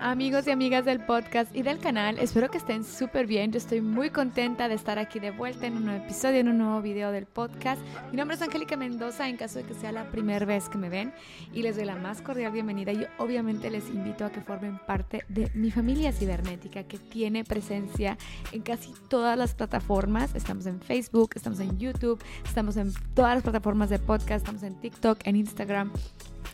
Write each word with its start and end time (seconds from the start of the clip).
amigos 0.00 0.46
y 0.46 0.50
amigas 0.50 0.84
del 0.84 1.00
podcast 1.00 1.54
y 1.54 1.62
del 1.62 1.78
canal. 1.78 2.18
Espero 2.18 2.50
que 2.50 2.58
estén 2.58 2.84
súper 2.84 3.26
bien. 3.26 3.52
Yo 3.52 3.58
estoy 3.58 3.80
muy 3.80 4.10
contenta 4.10 4.68
de 4.68 4.74
estar 4.74 4.98
aquí 4.98 5.18
de 5.18 5.30
vuelta 5.30 5.66
en 5.66 5.76
un 5.76 5.84
nuevo 5.84 6.04
episodio, 6.04 6.40
en 6.40 6.48
un 6.48 6.58
nuevo 6.58 6.82
video 6.82 7.12
del 7.12 7.26
podcast. 7.26 7.80
Mi 8.10 8.16
nombre 8.16 8.36
es 8.36 8.42
Angélica 8.42 8.76
Mendoza, 8.76 9.28
en 9.28 9.36
caso 9.36 9.58
de 9.58 9.64
que 9.64 9.74
sea 9.74 9.92
la 9.92 10.10
primera 10.10 10.44
vez 10.44 10.68
que 10.68 10.78
me 10.78 10.88
ven, 10.88 11.12
y 11.52 11.62
les 11.62 11.76
doy 11.76 11.84
la 11.84 11.96
más 11.96 12.22
cordial 12.22 12.52
bienvenida. 12.52 12.92
Y 12.92 13.06
obviamente 13.18 13.70
les 13.70 13.88
invito 13.88 14.24
a 14.24 14.30
que 14.30 14.40
formen 14.40 14.78
parte 14.86 15.24
de 15.28 15.50
mi 15.54 15.70
familia 15.70 16.12
cibernética 16.12 16.84
que 16.84 16.98
tiene 16.98 17.44
presencia 17.44 18.18
en 18.52 18.62
casi 18.62 18.92
todas 19.08 19.36
las 19.36 19.54
plataformas. 19.54 20.34
Estamos 20.34 20.66
en 20.66 20.80
Facebook, 20.80 21.30
estamos 21.34 21.60
en 21.60 21.78
YouTube, 21.78 22.22
estamos 22.44 22.76
en 22.76 22.92
todas 23.14 23.34
las 23.34 23.42
plataformas 23.42 23.90
de 23.90 23.98
podcast, 23.98 24.44
estamos 24.44 24.62
en 24.62 24.74
TikTok, 24.80 25.18
en 25.24 25.36
Instagram 25.36 25.92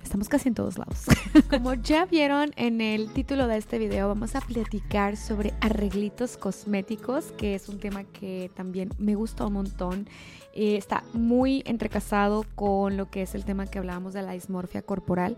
Estamos 0.03 0.29
casi 0.29 0.49
en 0.49 0.55
todos 0.55 0.79
lados. 0.79 1.05
Como 1.51 1.75
ya 1.75 2.05
vieron 2.07 2.53
en 2.57 2.81
el 2.81 3.13
título 3.13 3.47
de 3.47 3.57
este 3.57 3.79
video, 3.79 4.09
vamos 4.09 4.35
a 4.35 4.41
platicar 4.41 5.17
sobre 5.17 5.55
arreglitos 5.61 6.37
cosméticos, 6.37 7.33
que 7.33 7.55
es 7.55 7.69
un 7.69 7.79
tema 7.79 8.05
que 8.05 8.51
también 8.55 8.91
me 8.99 9.15
gusta 9.15 9.47
un 9.47 9.55
montón. 9.55 10.09
Eh, 10.55 10.77
está 10.77 11.05
muy 11.13 11.63
entrecasado 11.67 12.45
con 12.55 12.97
lo 12.97 13.11
que 13.11 13.23
es 13.23 13.35
el 13.35 13.45
tema 13.45 13.67
que 13.67 13.79
hablábamos 13.79 14.13
de 14.13 14.23
la 14.23 14.33
dismorfia 14.33 14.83
corporal. 14.83 15.37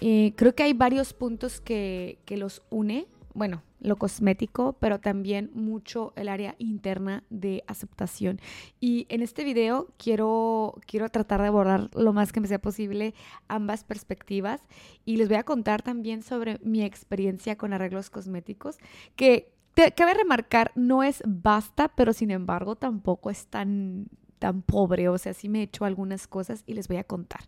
Eh, 0.00 0.32
creo 0.36 0.54
que 0.54 0.64
hay 0.64 0.72
varios 0.72 1.12
puntos 1.12 1.60
que, 1.60 2.18
que 2.24 2.36
los 2.36 2.62
une 2.70 3.06
bueno, 3.38 3.62
lo 3.80 3.96
cosmético, 3.96 4.74
pero 4.74 5.00
también 5.00 5.50
mucho 5.54 6.12
el 6.16 6.28
área 6.28 6.54
interna 6.58 7.24
de 7.30 7.64
aceptación. 7.66 8.40
Y 8.80 9.06
en 9.08 9.22
este 9.22 9.44
video 9.44 9.88
quiero, 9.96 10.74
quiero 10.86 11.08
tratar 11.08 11.40
de 11.40 11.48
abordar 11.48 11.88
lo 11.94 12.12
más 12.12 12.32
que 12.32 12.40
me 12.40 12.48
sea 12.48 12.58
posible 12.60 13.14
ambas 13.46 13.84
perspectivas 13.84 14.60
y 15.04 15.16
les 15.16 15.28
voy 15.28 15.38
a 15.38 15.44
contar 15.44 15.82
también 15.82 16.22
sobre 16.22 16.58
mi 16.62 16.82
experiencia 16.82 17.56
con 17.56 17.72
arreglos 17.72 18.10
cosméticos, 18.10 18.78
que 19.16 19.52
cabe 19.94 20.14
remarcar, 20.14 20.72
no 20.74 21.02
es 21.02 21.22
basta, 21.24 21.88
pero 21.88 22.12
sin 22.12 22.30
embargo 22.30 22.76
tampoco 22.76 23.30
es 23.30 23.46
tan 23.46 24.08
tan 24.38 24.62
pobre, 24.62 25.08
o 25.08 25.18
sea, 25.18 25.34
sí 25.34 25.48
me 25.48 25.60
he 25.60 25.62
hecho 25.62 25.84
algunas 25.84 26.28
cosas 26.28 26.62
y 26.66 26.74
les 26.74 26.86
voy 26.88 26.98
a 26.98 27.04
contar. 27.04 27.40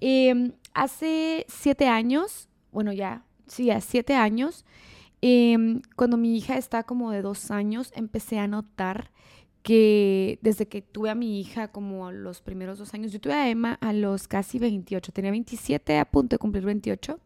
Em, 0.00 0.52
hace 0.74 1.46
siete 1.48 1.88
años, 1.88 2.48
bueno, 2.70 2.92
ya, 2.92 3.24
sí, 3.46 3.70
hace 3.70 3.88
siete 3.90 4.14
años, 4.14 4.64
Em, 5.20 5.82
cuando 5.96 6.16
mi 6.16 6.36
hija 6.36 6.56
está 6.56 6.84
como 6.84 7.10
de 7.10 7.22
dos 7.22 7.50
años, 7.50 7.92
empecé 7.94 8.38
a 8.38 8.46
notar 8.46 9.10
que 9.62 10.38
desde 10.42 10.68
que 10.68 10.82
tuve 10.82 11.10
a 11.10 11.14
mi 11.14 11.40
hija 11.40 11.68
como 11.68 12.06
a 12.06 12.12
los 12.12 12.40
primeros 12.40 12.78
dos 12.78 12.94
años, 12.94 13.12
yo 13.12 13.20
tuve 13.20 13.34
a 13.34 13.50
Emma 13.50 13.78
a 13.80 13.92
los 13.92 14.28
casi 14.28 14.58
28, 14.58 15.12
tenía 15.12 15.30
27 15.30 15.98
a 15.98 16.04
punto 16.04 16.34
de 16.34 16.38
cumplir 16.38 16.64
28, 16.64 17.18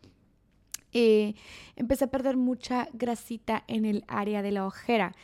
eh, 0.92 1.34
empecé 1.76 2.04
a 2.04 2.10
perder 2.10 2.36
mucha 2.36 2.88
grasita 2.92 3.64
en 3.66 3.84
el 3.84 4.04
área 4.08 4.42
de 4.42 4.52
la 4.52 4.66
ojera. 4.66 5.14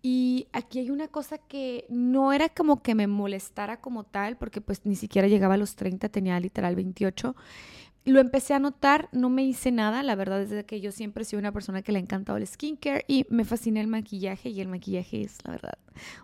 Y 0.00 0.46
aquí 0.52 0.78
hay 0.78 0.90
una 0.90 1.08
cosa 1.08 1.38
que 1.38 1.84
no 1.88 2.32
era 2.32 2.48
como 2.48 2.82
que 2.82 2.94
me 2.94 3.08
molestara 3.08 3.80
como 3.80 4.04
tal, 4.04 4.36
porque 4.36 4.60
pues 4.60 4.86
ni 4.86 4.94
siquiera 4.94 5.26
llegaba 5.26 5.54
a 5.54 5.58
los 5.58 5.74
30, 5.74 6.08
tenía 6.08 6.38
literal 6.38 6.76
28, 6.76 7.34
lo 8.04 8.20
empecé 8.20 8.54
a 8.54 8.58
notar, 8.58 9.08
no 9.12 9.28
me 9.28 9.44
hice 9.44 9.70
nada, 9.70 10.02
la 10.02 10.14
verdad 10.14 10.40
es 10.40 10.64
que 10.64 10.80
yo 10.80 10.92
siempre 10.92 11.24
sido 11.24 11.40
una 11.40 11.52
persona 11.52 11.82
que 11.82 11.92
le 11.92 11.98
ha 11.98 12.02
encantado 12.02 12.38
el 12.38 12.46
skincare 12.46 13.04
y 13.06 13.26
me 13.28 13.44
fascina 13.44 13.80
el 13.80 13.86
maquillaje 13.86 14.48
y 14.48 14.60
el 14.60 14.68
maquillaje 14.68 15.22
es, 15.22 15.38
la 15.44 15.52
verdad, 15.52 15.78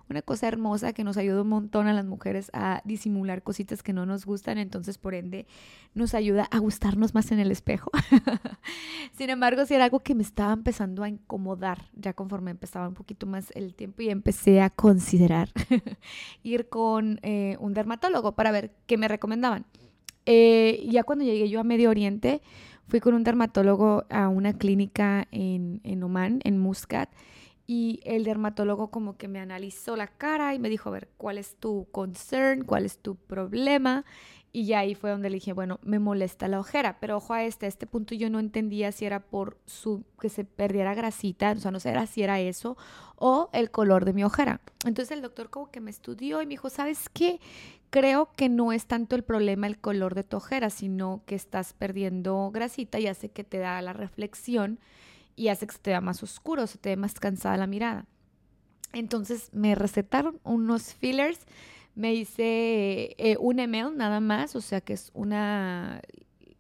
una 0.09 0.23
cosa 0.23 0.49
hermosa 0.49 0.93
que 0.93 1.05
nos 1.05 1.17
ayuda 1.17 1.43
un 1.43 1.49
montón 1.49 1.87
a 1.87 1.93
las 1.93 2.07
mujeres 2.07 2.51
a 2.55 2.81
disimular 2.85 3.43
cositas 3.43 3.83
que 3.83 3.93
no 3.93 4.07
nos 4.07 4.25
gustan, 4.25 4.59
entonces 4.59 4.99
por 4.99 5.15
ende 5.15 5.47
nos 5.95 6.15
ayuda 6.15 6.45
a 6.51 6.59
gustarnos 6.59 7.15
más 7.15 7.31
en 7.33 7.39
el 7.39 7.51
espejo. 7.51 7.91
Sin 9.13 9.31
embargo, 9.31 9.67
si 9.67 9.75
era 9.75 9.85
algo 9.85 10.01
que 10.01 10.15
me 10.15 10.23
estaba 10.23 10.53
empezando 10.53 11.03
a 11.03 11.09
incomodar, 11.09 11.91
ya 11.95 12.15
conforme 12.15 12.51
empezaba 12.51 12.89
un 12.89 12.95
poquito 12.95 13.27
más 13.27 13.51
el 13.55 13.75
tiempo 13.75 14.03
y 14.03 14.09
empecé 14.09 14.63
a 14.63 14.71
considerar 14.71 15.51
ir 16.43 16.69
con 16.69 17.21
eh, 17.23 17.57
un 17.61 17.75
dermatólogo 17.75 18.33
para 18.33 18.53
ver 18.53 18.75
qué 18.87 18.97
me 18.97 19.09
recomendaban. 19.09 19.67
Eh, 20.27 20.87
ya 20.89 21.03
cuando 21.03 21.25
llegué 21.25 21.49
yo 21.49 21.61
a 21.61 21.65
Medio 21.65 21.91
Oriente, 21.91 22.41
fui 22.89 23.01
con 23.01 23.15
un 23.15 23.25
dermatólogo 23.25 24.05
a 24.11 24.29
una 24.29 24.53
clínica 24.53 25.27
en, 25.31 25.81
en 25.85 26.03
Oman, 26.03 26.41
en 26.45 26.59
Muscat, 26.59 27.11
y 27.67 28.01
el 28.05 28.25
dermatólogo 28.25 28.91
como 28.91 29.17
que 29.17 29.27
me 29.27 29.41
analizó 29.41 29.97
la 29.97 30.07
cara 30.07 30.55
y 30.55 30.59
me 30.59 30.69
dijo, 30.69 30.91
a 30.91 30.93
ver, 30.93 31.09
¿cuál 31.17 31.39
es 31.39 31.57
tu 31.57 31.87
concern? 31.91 32.65
¿Cuál 32.65 32.85
es 32.85 32.99
tu 32.99 33.17
problema? 33.17 34.05
Y 34.57 34.67
ya 34.67 34.79
ahí 34.79 34.95
fue 34.95 35.11
donde 35.11 35.31
le 35.31 35.35
dije, 35.35 35.53
bueno, 35.53 35.81
me 35.83 35.99
molesta 35.99 36.47
la 36.47 36.61
ojera, 36.61 37.01
pero 37.01 37.17
ojo 37.17 37.35
a 37.35 37.43
este, 37.43 37.67
a 37.67 37.69
este 37.69 37.89
punto 37.89 38.15
yo 38.15 38.31
no 38.31 38.39
entendía 38.39 38.93
si 38.93 39.05
era 39.05 39.19
por 39.19 39.59
su 39.67 40.05
que 40.21 40.29
se 40.29 40.45
perdiera 40.45 40.95
grasita, 40.95 41.51
o 41.51 41.57
sea, 41.57 41.73
no 41.73 41.81
sé 41.81 41.93
si 42.07 42.23
era 42.23 42.39
eso 42.39 42.77
o 43.17 43.51
el 43.53 43.73
color 43.73 44.05
de 44.05 44.13
mi 44.13 44.23
ojera. 44.23 44.61
Entonces 44.87 45.11
el 45.11 45.23
doctor 45.23 45.51
como 45.51 45.73
que 45.73 45.81
me 45.81 45.91
estudió 45.91 46.41
y 46.41 46.47
me 46.47 46.51
dijo, 46.51 46.71
¿sabes 46.71 47.09
qué? 47.09 47.41
Creo 47.91 48.31
que 48.37 48.49
no 48.49 48.71
es 48.71 48.87
tanto 48.87 49.17
el 49.17 49.25
problema 49.25 49.67
el 49.67 49.81
color 49.81 50.15
de 50.15 50.23
tu 50.23 50.37
ojera, 50.37 50.71
sino 50.71 51.25
que 51.27 51.35
estás 51.35 51.73
perdiendo 51.73 52.53
grasita 52.53 53.01
y 53.01 53.09
hace 53.09 53.31
que 53.33 53.43
te 53.43 53.59
da 53.59 53.83
la 53.83 53.93
reflexión 53.93 54.79
y 55.35 55.49
hace 55.49 55.67
que 55.67 55.73
se 55.73 55.81
te 55.81 55.91
vea 55.91 56.01
más 56.01 56.23
oscuro, 56.23 56.69
se 56.69 56.79
te 56.79 56.91
ve 56.91 56.97
más 56.97 57.19
cansada 57.19 57.57
la 57.57 57.67
mirada. 57.67 58.07
Entonces 58.93 59.51
me 59.53 59.75
recetaron 59.75 60.39
unos 60.45 60.95
fillers 60.95 61.41
me 61.95 62.15
hice 62.15 63.15
eh, 63.19 63.37
un 63.39 63.59
email 63.61 63.97
nada 63.97 64.21
más, 64.21 64.57
o 64.57 64.61
sea 64.61 64.81
que 64.81 64.95
es 64.95 65.11
una 65.15 66.01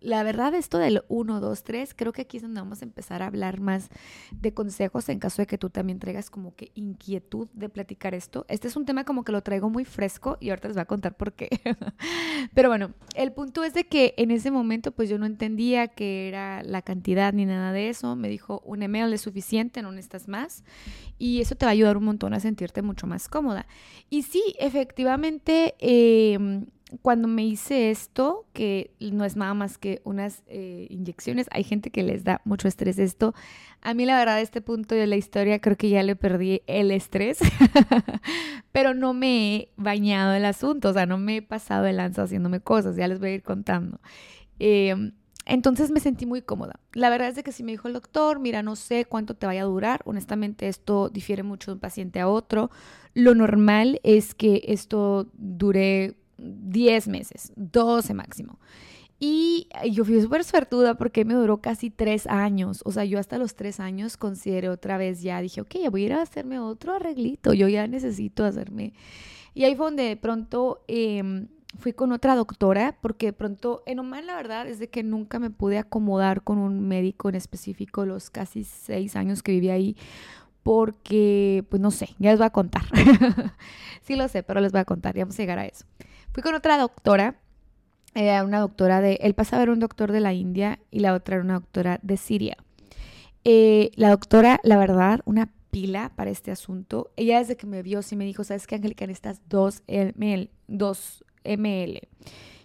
la 0.04 0.22
verdad, 0.22 0.54
esto 0.54 0.76
del 0.76 1.02
1, 1.08 1.40
2, 1.40 1.64
3, 1.64 1.94
creo 1.96 2.12
que 2.12 2.22
aquí 2.22 2.36
es 2.36 2.42
donde 2.42 2.60
vamos 2.60 2.82
a 2.82 2.84
empezar 2.84 3.22
a 3.22 3.26
hablar 3.26 3.60
más 3.60 3.88
de 4.32 4.52
consejos 4.52 5.08
en 5.08 5.18
caso 5.18 5.40
de 5.40 5.46
que 5.46 5.56
tú 5.56 5.70
también 5.70 5.98
traigas 5.98 6.28
como 6.28 6.54
que 6.54 6.72
inquietud 6.74 7.48
de 7.54 7.70
platicar 7.70 8.14
esto. 8.14 8.44
Este 8.48 8.68
es 8.68 8.76
un 8.76 8.84
tema 8.84 9.04
como 9.04 9.24
que 9.24 9.32
lo 9.32 9.42
traigo 9.42 9.70
muy 9.70 9.86
fresco 9.86 10.36
y 10.40 10.50
ahorita 10.50 10.68
les 10.68 10.76
voy 10.76 10.82
a 10.82 10.84
contar 10.84 11.16
por 11.16 11.32
qué. 11.32 11.48
Pero 12.54 12.68
bueno, 12.68 12.92
el 13.14 13.32
punto 13.32 13.64
es 13.64 13.72
de 13.72 13.84
que 13.84 14.12
en 14.18 14.30
ese 14.30 14.50
momento 14.50 14.92
pues 14.92 15.08
yo 15.08 15.18
no 15.18 15.24
entendía 15.24 15.88
que 15.88 16.28
era 16.28 16.62
la 16.62 16.82
cantidad 16.82 17.32
ni 17.32 17.46
nada 17.46 17.72
de 17.72 17.88
eso. 17.88 18.14
Me 18.14 18.28
dijo, 18.28 18.60
un 18.66 18.82
email 18.82 19.10
es 19.14 19.22
suficiente, 19.22 19.80
no 19.80 19.90
necesitas 19.90 20.28
más. 20.28 20.64
Y 21.18 21.40
eso 21.40 21.54
te 21.54 21.64
va 21.64 21.70
a 21.70 21.72
ayudar 21.72 21.96
un 21.96 22.04
montón 22.04 22.34
a 22.34 22.40
sentirte 22.40 22.82
mucho 22.82 23.06
más 23.06 23.26
cómoda. 23.28 23.66
Y 24.10 24.24
sí, 24.24 24.54
efectivamente... 24.58 25.74
Eh, 25.78 26.66
cuando 27.02 27.28
me 27.28 27.44
hice 27.44 27.90
esto, 27.90 28.46
que 28.52 28.92
no 29.00 29.24
es 29.24 29.36
nada 29.36 29.54
más 29.54 29.78
que 29.78 30.00
unas 30.04 30.42
eh, 30.46 30.86
inyecciones, 30.90 31.46
hay 31.50 31.64
gente 31.64 31.90
que 31.90 32.02
les 32.02 32.24
da 32.24 32.40
mucho 32.44 32.68
estrés 32.68 32.98
esto. 32.98 33.34
A 33.80 33.94
mí 33.94 34.04
la 34.06 34.18
verdad, 34.18 34.36
a 34.36 34.40
este 34.40 34.60
punto 34.60 34.94
de 34.94 35.06
la 35.06 35.16
historia 35.16 35.60
creo 35.60 35.76
que 35.76 35.88
ya 35.88 36.02
le 36.02 36.16
perdí 36.16 36.62
el 36.66 36.90
estrés, 36.90 37.38
pero 38.72 38.94
no 38.94 39.14
me 39.14 39.56
he 39.56 39.68
bañado 39.76 40.34
el 40.34 40.44
asunto, 40.44 40.90
o 40.90 40.92
sea, 40.92 41.06
no 41.06 41.18
me 41.18 41.38
he 41.38 41.42
pasado 41.42 41.86
el 41.86 41.96
lanza 41.96 42.22
haciéndome 42.22 42.60
cosas, 42.60 42.96
ya 42.96 43.08
les 43.08 43.18
voy 43.18 43.30
a 43.30 43.34
ir 43.34 43.42
contando. 43.42 44.00
Em, 44.58 45.12
entonces 45.46 45.90
me 45.90 46.00
sentí 46.00 46.26
muy 46.26 46.42
cómoda. 46.42 46.80
La 46.92 47.10
verdad 47.10 47.28
es 47.28 47.36
de 47.36 47.42
que 47.42 47.52
si 47.52 47.62
me 47.62 47.72
dijo 47.72 47.88
el 47.88 47.94
doctor, 47.94 48.40
mira, 48.40 48.62
no 48.62 48.76
sé 48.76 49.04
cuánto 49.04 49.34
te 49.34 49.46
vaya 49.46 49.62
a 49.62 49.66
durar, 49.66 50.00
honestamente 50.04 50.68
esto 50.68 51.10
difiere 51.10 51.42
mucho 51.42 51.70
de 51.70 51.74
un 51.74 51.80
paciente 51.80 52.20
a 52.20 52.28
otro. 52.28 52.70
Lo 53.12 53.34
normal 53.34 54.00
es 54.02 54.34
que 54.34 54.62
esto 54.66 55.28
dure 55.34 56.16
10 56.38 57.08
meses, 57.08 57.52
12 57.56 58.14
máximo. 58.14 58.58
Y 59.20 59.68
yo 59.90 60.04
fui 60.04 60.20
súper 60.20 60.44
suertuda 60.44 60.96
porque 60.96 61.24
me 61.24 61.34
duró 61.34 61.58
casi 61.58 61.90
tres 61.90 62.26
años. 62.26 62.82
O 62.84 62.92
sea, 62.92 63.04
yo 63.04 63.18
hasta 63.18 63.38
los 63.38 63.54
tres 63.54 63.80
años 63.80 64.16
consideré 64.16 64.68
otra 64.68 64.98
vez 64.98 65.22
ya, 65.22 65.40
dije, 65.40 65.60
ok, 65.60 65.76
voy 65.90 66.02
a 66.02 66.06
ir 66.06 66.12
a 66.12 66.22
hacerme 66.22 66.58
otro 66.58 66.94
arreglito, 66.94 67.54
yo 67.54 67.68
ya 67.68 67.86
necesito 67.86 68.44
hacerme. 68.44 68.92
Y 69.54 69.64
ahí 69.64 69.76
fue 69.76 69.86
donde 69.86 70.02
de 70.02 70.16
pronto 70.16 70.84
em, 70.88 71.46
fui 71.78 71.92
con 71.92 72.12
otra 72.12 72.34
doctora, 72.34 72.98
porque 73.00 73.26
de 73.26 73.32
pronto, 73.32 73.82
en 73.86 74.00
Oman 74.00 74.26
la 74.26 74.34
verdad 74.34 74.66
es 74.66 74.78
de 74.78 74.90
que 74.90 75.02
nunca 75.02 75.38
me 75.38 75.50
pude 75.50 75.78
acomodar 75.78 76.42
con 76.42 76.58
un 76.58 76.86
médico 76.86 77.28
en 77.28 77.36
específico 77.36 78.04
los 78.04 78.30
casi 78.30 78.64
seis 78.64 79.16
años 79.16 79.42
que 79.42 79.52
viví 79.52 79.70
ahí, 79.70 79.96
porque, 80.64 81.64
pues 81.68 81.80
no 81.80 81.90
sé, 81.90 82.10
ya 82.18 82.30
les 82.30 82.38
voy 82.38 82.46
a 82.46 82.50
contar. 82.50 82.82
sí 84.02 84.16
lo 84.16 84.26
sé, 84.28 84.42
pero 84.42 84.60
les 84.60 84.72
voy 84.72 84.80
a 84.80 84.84
contar, 84.84 85.14
ya 85.14 85.24
vamos 85.24 85.38
a 85.38 85.42
llegar 85.42 85.58
a 85.58 85.66
eso. 85.66 85.84
Fui 86.34 86.42
con 86.42 86.56
otra 86.56 86.76
doctora, 86.78 87.36
era 88.12 88.42
una 88.42 88.58
doctora 88.58 89.00
de, 89.00 89.20
él 89.22 89.34
pasaba 89.34 89.62
a 89.62 89.66
ver 89.66 89.70
un 89.70 89.78
doctor 89.78 90.10
de 90.10 90.18
la 90.18 90.32
India 90.32 90.80
y 90.90 90.98
la 90.98 91.14
otra 91.14 91.36
era 91.36 91.44
una 91.44 91.54
doctora 91.54 92.00
de 92.02 92.16
Siria. 92.16 92.56
Eh, 93.44 93.92
la 93.94 94.10
doctora, 94.10 94.58
la 94.64 94.76
verdad, 94.76 95.20
una 95.26 95.52
pila 95.70 96.10
para 96.16 96.32
este 96.32 96.50
asunto. 96.50 97.12
Ella 97.16 97.38
desde 97.38 97.56
que 97.56 97.68
me 97.68 97.84
vio 97.84 98.02
sí 98.02 98.16
me 98.16 98.24
dijo, 98.24 98.42
¿sabes 98.42 98.66
qué, 98.66 98.74
Angélica? 98.74 99.06
Necesitas 99.06 99.42
2 99.48 99.84
ml, 99.86 100.50
2 100.66 101.24
ml. 101.44 102.00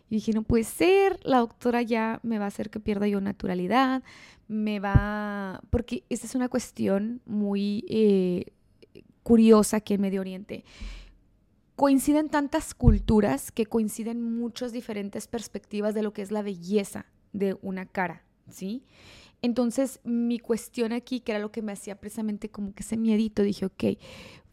Y 0.10 0.16
dije, 0.16 0.34
no 0.34 0.42
puede 0.42 0.64
ser, 0.64 1.20
la 1.22 1.38
doctora 1.38 1.84
ya 1.84 2.20
me 2.24 2.40
va 2.40 2.46
a 2.46 2.48
hacer 2.48 2.72
que 2.72 2.80
pierda 2.80 3.08
yo 3.08 3.22
naturalidad, 3.22 4.02
me 4.48 4.80
va... 4.80 5.62
Porque 5.70 6.06
esta 6.10 6.26
es 6.26 6.34
una 6.34 6.50
cuestión 6.50 7.22
muy 7.28 7.86
eh, 7.88 8.46
curiosa 9.22 9.78
aquí 9.78 9.94
en 9.94 10.02
Medio 10.02 10.22
Oriente 10.22 10.66
coinciden 11.80 12.28
tantas 12.28 12.74
culturas 12.74 13.54
que 13.54 13.66
coinciden 13.66 14.22
muchas 14.22 14.74
diferentes 14.74 15.28
perspectivas 15.28 15.94
de 15.94 16.04
lo 16.04 16.12
que 16.12 16.22
es 16.22 16.30
la 16.30 16.42
belleza 16.42 17.06
de 17.32 17.58
una 17.62 17.86
cara, 17.86 18.26
¿sí? 18.50 18.84
Entonces, 19.42 20.02
mi 20.04 20.40
cuestión 20.40 20.92
aquí, 20.92 21.22
que 21.22 21.32
era 21.32 21.40
lo 21.40 21.54
que 21.54 21.62
me 21.62 21.72
hacía 21.72 21.96
precisamente 21.96 22.50
como 22.50 22.74
que 22.74 22.84
ese 22.84 22.98
miedito, 22.98 23.44
dije, 23.44 23.66
ok, 23.66 23.84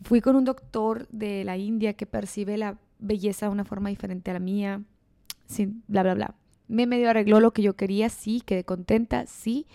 fui 0.04 0.20
con 0.20 0.36
un 0.36 0.44
doctor 0.44 1.08
de 1.08 1.42
la 1.42 1.56
India 1.56 1.94
que 1.94 2.06
percibe 2.06 2.58
la 2.58 2.78
belleza 3.00 3.46
de 3.46 3.52
una 3.52 3.64
forma 3.64 3.88
diferente 3.88 4.30
a 4.30 4.34
la 4.34 4.40
mía, 4.40 4.84
sin 5.46 5.82
bla, 5.88 6.04
bla, 6.04 6.14
bla. 6.14 6.34
Me 6.68 6.86
medio 6.86 7.10
arregló 7.10 7.40
lo 7.40 7.52
que 7.52 7.62
yo 7.62 7.74
quería, 7.74 8.08
sí, 8.08 8.40
quedé 8.46 8.62
contenta, 8.62 9.26
sí. 9.26 9.66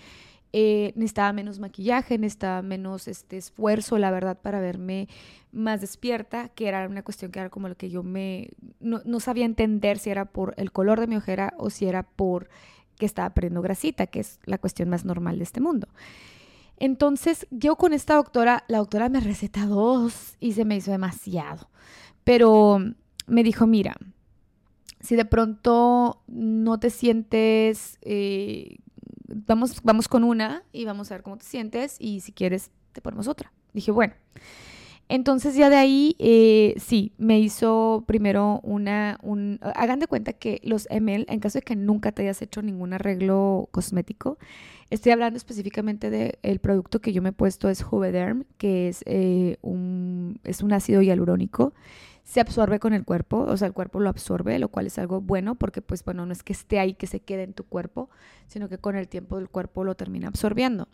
Eh, 0.54 0.92
necesitaba 0.96 1.32
menos 1.32 1.60
maquillaje, 1.60 2.18
necesitaba 2.18 2.62
menos 2.62 3.08
este 3.08 3.38
esfuerzo, 3.38 3.98
la 3.98 4.12
verdad, 4.12 4.38
para 4.42 4.60
verme 4.60 5.08
más 5.54 5.80
despierta, 5.80 6.50
que 6.50 6.68
era 6.68 6.88
una 6.88 7.04
cuestión 7.04 7.32
que 7.32 7.40
era 7.40 7.50
como 7.50 7.70
lo 7.70 7.76
que 7.76 7.90
yo 7.90 8.04
me... 8.04 8.50
No, 8.80 9.02
no 9.06 9.20
sabía 9.20 9.46
entender 9.46 9.98
si 9.98 10.10
era 10.10 10.26
por 10.26 10.54
el 10.58 10.72
color 10.72 11.00
de 11.00 11.08
mi 11.08 11.16
ojera 11.16 11.54
o 11.58 11.70
si 11.70 11.86
era 11.86 12.04
por 12.04 12.50
que 12.98 13.06
estaba 13.06 13.32
perdiendo 13.32 13.62
grasita, 13.62 14.08
que 14.08 14.20
es 14.20 14.40
la 14.46 14.58
cuestión 14.58 14.90
más 14.90 15.06
normal 15.06 15.38
de 15.38 15.44
este 15.44 15.62
mundo. 15.62 15.88
Entonces, 16.78 17.48
yo 17.50 17.76
con 17.76 17.94
esta 17.94 18.16
doctora, 18.16 18.64
la 18.68 18.80
doctora 18.80 19.08
me 19.08 19.20
receta 19.20 19.66
dos 19.66 20.36
y 20.40 20.54
se 20.54 20.66
me 20.66 20.76
hizo 20.76 20.92
demasiado. 20.92 21.70
Pero 22.24 22.80
me 23.28 23.44
dijo, 23.44 23.68
mira, 23.68 23.96
si 25.00 25.16
de 25.16 25.26
pronto 25.26 26.22
no 26.28 26.80
te 26.80 26.90
sientes, 26.90 27.98
eh, 28.02 28.78
vamos, 29.48 29.82
vamos 29.84 30.08
con 30.08 30.24
una 30.24 30.64
y 30.72 30.86
vamos 30.86 31.12
a 31.12 31.16
ver 31.16 31.24
cómo 31.24 31.38
te 31.38 31.46
sientes 31.46 31.96
y 32.00 32.22
si 32.22 32.32
quieres 32.32 32.72
te 32.92 33.02
ponemos 33.02 33.28
otra. 33.28 33.52
Dije, 33.74 33.92
bueno. 33.92 34.14
Entonces 35.12 35.56
ya 35.58 35.70
de 35.70 35.76
ahí, 35.76 36.16
eh, 36.20 36.74
sí, 36.78 37.12
me 37.18 37.38
hizo 37.38 38.06
primero 38.08 38.62
una, 38.64 39.20
un, 39.22 39.60
hagan 39.76 40.00
de 40.00 40.08
cuenta 40.08 40.32
que 40.32 40.62
los 40.64 40.88
ML, 40.90 41.26
en 41.28 41.42
caso 41.42 41.58
de 41.58 41.64
que 41.64 41.76
nunca 41.76 42.14
te 42.14 42.22
hayas 42.22 42.42
hecho 42.42 42.62
ningún 42.62 42.94
arreglo 42.94 43.68
cosmético, 43.72 44.38
estoy 44.90 45.12
hablando 45.12 45.36
específicamente 45.36 46.10
del 46.10 46.60
producto 46.60 47.02
que 47.02 47.12
yo 47.12 47.22
me 47.22 47.30
he 47.30 47.34
puesto, 47.34 47.68
es 47.68 47.84
Juvederm, 47.84 48.46
que 48.58 48.88
es, 48.88 49.04
eh, 49.06 49.58
un, 49.62 50.40
es 50.46 50.62
un 50.62 50.72
ácido 50.72 51.02
hialurónico, 51.02 51.74
se 52.32 52.40
absorbe 52.40 52.80
con 52.80 52.94
el 52.94 53.04
cuerpo, 53.04 53.40
o 53.40 53.58
sea, 53.58 53.68
el 53.68 53.74
cuerpo 53.74 54.00
lo 54.00 54.08
absorbe, 54.08 54.58
lo 54.58 54.70
cual 54.70 54.88
es 54.88 54.98
algo 54.98 55.20
bueno 55.20 55.56
porque 55.56 55.82
pues 55.82 56.02
bueno, 56.06 56.26
no 56.26 56.32
es 56.32 56.44
que 56.44 56.54
esté 56.54 56.80
ahí, 56.80 56.94
que 56.94 57.06
se 57.06 57.20
quede 57.20 57.44
en 57.44 57.52
tu 57.52 57.66
cuerpo, 57.66 58.10
sino 58.48 58.70
que 58.70 58.78
con 58.78 58.96
el 58.96 59.10
tiempo 59.10 59.38
el 59.38 59.50
cuerpo 59.50 59.84
lo 59.84 59.96
termina 59.96 60.30
absorbiendo. 60.30 60.88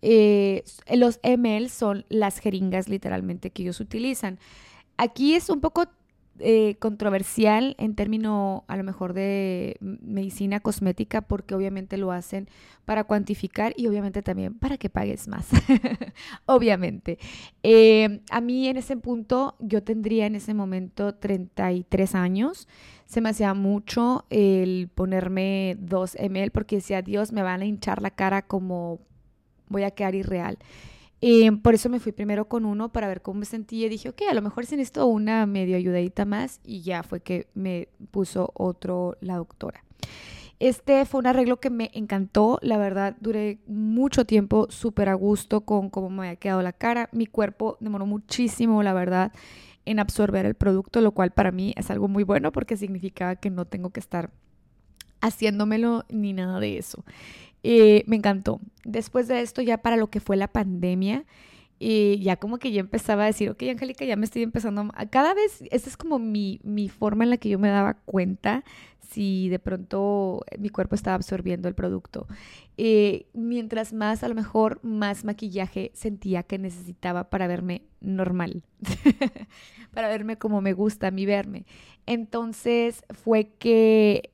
Eh, 0.00 0.64
los 0.96 1.20
ml 1.22 1.68
son 1.68 2.06
las 2.08 2.38
jeringas 2.38 2.88
literalmente 2.88 3.50
que 3.50 3.64
ellos 3.64 3.80
utilizan. 3.80 4.38
Aquí 4.96 5.34
es 5.34 5.50
un 5.50 5.60
poco 5.60 5.84
eh, 6.40 6.76
controversial 6.78 7.74
en 7.78 7.94
términos 7.94 8.62
a 8.66 8.76
lo 8.76 8.84
mejor 8.84 9.12
de 9.12 9.76
medicina 9.80 10.60
cosmética 10.60 11.20
porque 11.22 11.54
obviamente 11.54 11.96
lo 11.96 12.12
hacen 12.12 12.48
para 12.84 13.04
cuantificar 13.04 13.74
y 13.76 13.86
obviamente 13.86 14.22
también 14.22 14.58
para 14.58 14.78
que 14.78 14.88
pagues 14.88 15.28
más. 15.28 15.48
obviamente. 16.46 17.18
Eh, 17.62 18.20
a 18.30 18.40
mí 18.40 18.68
en 18.68 18.76
ese 18.76 18.96
punto 18.96 19.56
yo 19.58 19.82
tendría 19.82 20.26
en 20.26 20.34
ese 20.34 20.54
momento 20.54 21.14
33 21.14 22.14
años. 22.14 22.68
Se 23.06 23.20
me 23.20 23.30
hacía 23.30 23.54
mucho 23.54 24.26
el 24.30 24.88
ponerme 24.94 25.76
2 25.80 26.16
ml 26.30 26.50
porque 26.50 26.76
decía, 26.76 27.02
Dios, 27.02 27.32
me 27.32 27.42
van 27.42 27.62
a 27.62 27.66
hinchar 27.66 28.02
la 28.02 28.10
cara 28.10 28.42
como 28.42 29.00
voy 29.68 29.82
a 29.82 29.90
quedar 29.90 30.14
irreal. 30.14 30.58
Eh, 31.20 31.50
por 31.62 31.74
eso 31.74 31.88
me 31.88 31.98
fui 31.98 32.12
primero 32.12 32.48
con 32.48 32.64
uno 32.64 32.90
para 32.90 33.08
ver 33.08 33.22
cómo 33.22 33.40
me 33.40 33.46
sentía 33.46 33.86
y 33.86 33.88
dije, 33.88 34.08
ok, 34.08 34.22
a 34.30 34.34
lo 34.34 34.42
mejor 34.42 34.66
si 34.66 34.76
necesito 34.76 35.06
una 35.06 35.46
medio 35.46 35.76
ayudadita 35.76 36.24
más 36.24 36.60
y 36.64 36.82
ya 36.82 37.02
fue 37.02 37.20
que 37.20 37.48
me 37.54 37.88
puso 38.10 38.52
otro 38.54 39.16
la 39.20 39.36
doctora. 39.36 39.84
Este 40.60 41.04
fue 41.04 41.20
un 41.20 41.26
arreglo 41.28 41.60
que 41.60 41.70
me 41.70 41.90
encantó, 41.94 42.58
la 42.62 42.78
verdad 42.78 43.16
duré 43.20 43.60
mucho 43.66 44.24
tiempo 44.24 44.66
súper 44.70 45.08
a 45.08 45.14
gusto 45.14 45.60
con 45.60 45.88
cómo 45.88 46.10
me 46.10 46.26
había 46.26 46.36
quedado 46.36 46.62
la 46.62 46.72
cara. 46.72 47.08
Mi 47.12 47.26
cuerpo 47.26 47.76
demoró 47.80 48.06
muchísimo, 48.06 48.82
la 48.82 48.92
verdad, 48.92 49.32
en 49.84 50.00
absorber 50.00 50.46
el 50.46 50.54
producto, 50.54 51.00
lo 51.00 51.12
cual 51.12 51.30
para 51.30 51.52
mí 51.52 51.74
es 51.76 51.90
algo 51.90 52.08
muy 52.08 52.24
bueno 52.24 52.50
porque 52.50 52.76
significa 52.76 53.36
que 53.36 53.50
no 53.50 53.66
tengo 53.66 53.90
que 53.90 54.00
estar 54.00 54.30
haciéndomelo 55.20 56.04
ni 56.08 56.32
nada 56.32 56.58
de 56.60 56.78
eso. 56.78 57.04
Eh, 57.62 58.04
me 58.06 58.16
encantó. 58.16 58.60
Después 58.84 59.28
de 59.28 59.40
esto, 59.40 59.62
ya 59.62 59.78
para 59.78 59.96
lo 59.96 60.08
que 60.08 60.20
fue 60.20 60.36
la 60.36 60.48
pandemia, 60.48 61.24
y 61.78 62.18
ya 62.20 62.36
como 62.36 62.58
que 62.58 62.72
ya 62.72 62.80
empezaba 62.80 63.24
a 63.24 63.26
decir, 63.26 63.50
ok, 63.50 63.62
Angélica, 63.70 64.04
ya 64.04 64.16
me 64.16 64.24
estoy 64.24 64.42
empezando 64.42 64.90
a... 64.94 65.06
Cada 65.06 65.34
vez, 65.34 65.62
esa 65.70 65.88
es 65.88 65.96
como 65.96 66.18
mi, 66.18 66.60
mi 66.64 66.88
forma 66.88 67.24
en 67.24 67.30
la 67.30 67.36
que 67.36 67.48
yo 67.48 67.58
me 67.58 67.68
daba 67.68 67.94
cuenta 67.94 68.64
si 69.10 69.48
de 69.48 69.58
pronto 69.58 70.44
mi 70.58 70.68
cuerpo 70.68 70.94
estaba 70.94 71.14
absorbiendo 71.14 71.68
el 71.68 71.74
producto. 71.74 72.26
Eh, 72.76 73.26
mientras 73.32 73.92
más, 73.92 74.22
a 74.22 74.28
lo 74.28 74.34
mejor, 74.34 74.80
más 74.82 75.24
maquillaje 75.24 75.90
sentía 75.94 76.42
que 76.42 76.58
necesitaba 76.58 77.30
para 77.30 77.46
verme 77.46 77.82
normal, 78.00 78.62
para 79.94 80.08
verme 80.08 80.36
como 80.36 80.60
me 80.60 80.74
gusta 80.74 81.08
a 81.08 81.10
mí 81.10 81.26
verme. 81.26 81.64
Entonces 82.06 83.02
fue 83.10 83.50
que 83.58 84.30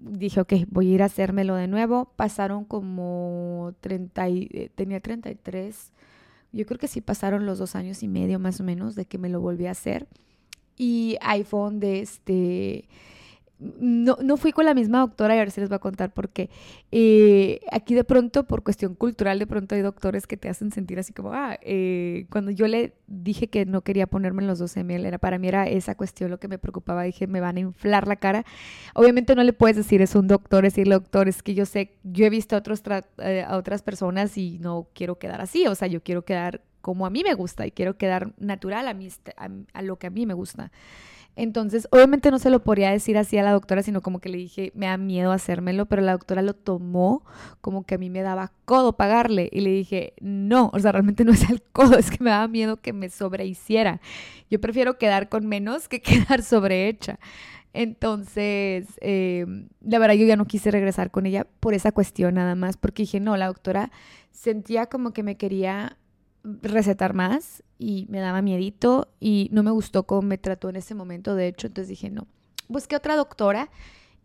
dije, 0.00 0.40
ok, 0.40 0.52
voy 0.68 0.90
a 0.90 0.94
ir 0.94 1.02
a 1.02 1.06
hacérmelo 1.06 1.54
de 1.54 1.68
nuevo. 1.68 2.12
Pasaron 2.16 2.64
como 2.64 3.74
30, 3.80 4.28
y, 4.28 4.48
eh, 4.52 4.70
tenía 4.74 5.00
33 5.00 5.92
yo 6.54 6.66
creo 6.66 6.78
que 6.78 6.88
sí 6.88 7.00
pasaron 7.00 7.46
los 7.46 7.58
dos 7.58 7.74
años 7.74 8.02
y 8.02 8.08
medio 8.08 8.38
más 8.38 8.60
o 8.60 8.64
menos 8.64 8.94
de 8.94 9.06
que 9.06 9.18
me 9.18 9.28
lo 9.28 9.40
volví 9.40 9.66
a 9.66 9.72
hacer. 9.72 10.06
Y 10.76 11.16
iPhone 11.20 11.80
de 11.80 12.00
este 12.00 12.88
no, 13.58 14.18
no, 14.20 14.36
fui 14.36 14.52
con 14.52 14.64
la 14.64 14.74
misma 14.74 14.98
doctora 14.98 15.36
y 15.36 15.38
ahora 15.38 15.50
sí 15.50 15.60
les 15.60 15.68
voy 15.68 15.76
a 15.76 15.78
contar 15.78 16.12
porque 16.12 16.50
eh, 16.90 17.60
aquí 17.70 17.94
de 17.94 18.02
pronto, 18.02 18.44
por 18.44 18.62
cuestión 18.62 18.94
cultural, 18.94 19.38
de 19.38 19.46
pronto 19.46 19.74
hay 19.74 19.80
doctores 19.80 20.26
que 20.26 20.36
te 20.36 20.48
hacen 20.48 20.72
sentir 20.72 20.98
así 20.98 21.12
como, 21.12 21.32
ah, 21.32 21.56
eh, 21.62 22.26
cuando 22.30 22.50
yo 22.50 22.66
le 22.66 22.94
dije 23.06 23.48
que 23.48 23.64
no 23.64 23.82
quería 23.82 24.06
ponerme 24.06 24.42
en 24.42 24.48
los 24.48 24.58
12 24.58 24.82
ml, 24.82 25.18
para 25.18 25.38
mí 25.38 25.48
era 25.48 25.68
esa 25.68 25.94
cuestión 25.94 26.30
lo 26.30 26.38
que 26.38 26.48
me 26.48 26.58
preocupaba, 26.58 27.04
dije, 27.04 27.26
me 27.26 27.40
van 27.40 27.56
a 27.56 27.60
inflar 27.60 28.08
la 28.08 28.16
cara. 28.16 28.44
Obviamente 28.94 29.34
no 29.34 29.44
le 29.44 29.52
puedes 29.52 29.76
decir 29.76 30.02
es 30.02 30.14
un 30.14 30.26
doctor, 30.26 30.64
decirle 30.64 30.94
doctor, 30.94 31.28
es 31.28 31.42
que 31.42 31.54
yo 31.54 31.64
sé, 31.64 31.96
yo 32.02 32.26
he 32.26 32.30
visto 32.30 32.56
a, 32.56 32.62
eh, 33.18 33.44
a 33.46 33.56
otras 33.56 33.82
personas 33.82 34.36
y 34.36 34.58
no 34.58 34.88
quiero 34.94 35.18
quedar 35.18 35.40
así, 35.40 35.66
o 35.66 35.74
sea, 35.74 35.88
yo 35.88 36.02
quiero 36.02 36.24
quedar 36.24 36.60
como 36.80 37.06
a 37.06 37.10
mí 37.10 37.22
me 37.22 37.34
gusta 37.34 37.66
y 37.66 37.70
quiero 37.70 37.96
quedar 37.96 38.34
natural 38.36 38.88
a, 38.88 38.94
mí, 38.94 39.08
a 39.72 39.82
lo 39.82 39.96
que 39.96 40.08
a 40.08 40.10
mí 40.10 40.26
me 40.26 40.34
gusta. 40.34 40.70
Entonces, 41.36 41.88
obviamente 41.90 42.30
no 42.30 42.38
se 42.38 42.48
lo 42.48 42.62
podría 42.62 42.90
decir 42.90 43.18
así 43.18 43.36
a 43.38 43.42
la 43.42 43.52
doctora, 43.52 43.82
sino 43.82 44.02
como 44.02 44.20
que 44.20 44.28
le 44.28 44.38
dije, 44.38 44.70
me 44.74 44.86
da 44.86 44.96
miedo 44.96 45.32
hacérmelo, 45.32 45.86
pero 45.86 46.00
la 46.02 46.12
doctora 46.12 46.42
lo 46.42 46.54
tomó 46.54 47.24
como 47.60 47.84
que 47.84 47.96
a 47.96 47.98
mí 47.98 48.08
me 48.08 48.22
daba 48.22 48.52
codo 48.64 48.96
pagarle 48.96 49.48
y 49.52 49.60
le 49.60 49.70
dije, 49.70 50.14
no, 50.20 50.70
o 50.72 50.78
sea, 50.78 50.92
realmente 50.92 51.24
no 51.24 51.32
es 51.32 51.48
el 51.50 51.60
codo, 51.62 51.98
es 51.98 52.10
que 52.10 52.22
me 52.22 52.30
daba 52.30 52.46
miedo 52.46 52.76
que 52.76 52.92
me 52.92 53.08
sobrehiciera. 53.08 54.00
Yo 54.48 54.60
prefiero 54.60 54.96
quedar 54.96 55.28
con 55.28 55.46
menos 55.46 55.88
que 55.88 56.00
quedar 56.02 56.42
sobrehecha. 56.42 57.18
Entonces, 57.72 58.86
em, 59.00 59.68
la 59.80 59.98
verdad 59.98 60.14
yo 60.14 60.26
ya 60.26 60.36
no 60.36 60.46
quise 60.46 60.70
regresar 60.70 61.10
con 61.10 61.26
ella 61.26 61.46
por 61.58 61.74
esa 61.74 61.90
cuestión 61.90 62.34
nada 62.34 62.54
más, 62.54 62.76
porque 62.76 63.02
dije, 63.02 63.18
no, 63.18 63.36
la 63.36 63.48
doctora 63.48 63.90
sentía 64.30 64.86
como 64.86 65.12
que 65.12 65.24
me 65.24 65.36
quería 65.36 65.96
recetar 66.44 67.14
más 67.14 67.62
y 67.78 68.06
me 68.10 68.20
daba 68.20 68.42
miedito 68.42 69.08
y 69.18 69.48
no 69.52 69.62
me 69.62 69.70
gustó 69.70 70.04
cómo 70.04 70.22
me 70.22 70.38
trató 70.38 70.68
en 70.68 70.76
ese 70.76 70.94
momento, 70.94 71.34
de 71.34 71.48
hecho, 71.48 71.66
entonces 71.66 71.88
dije, 71.88 72.10
no. 72.10 72.26
Busqué 72.68 72.96
otra 72.96 73.16
doctora 73.16 73.70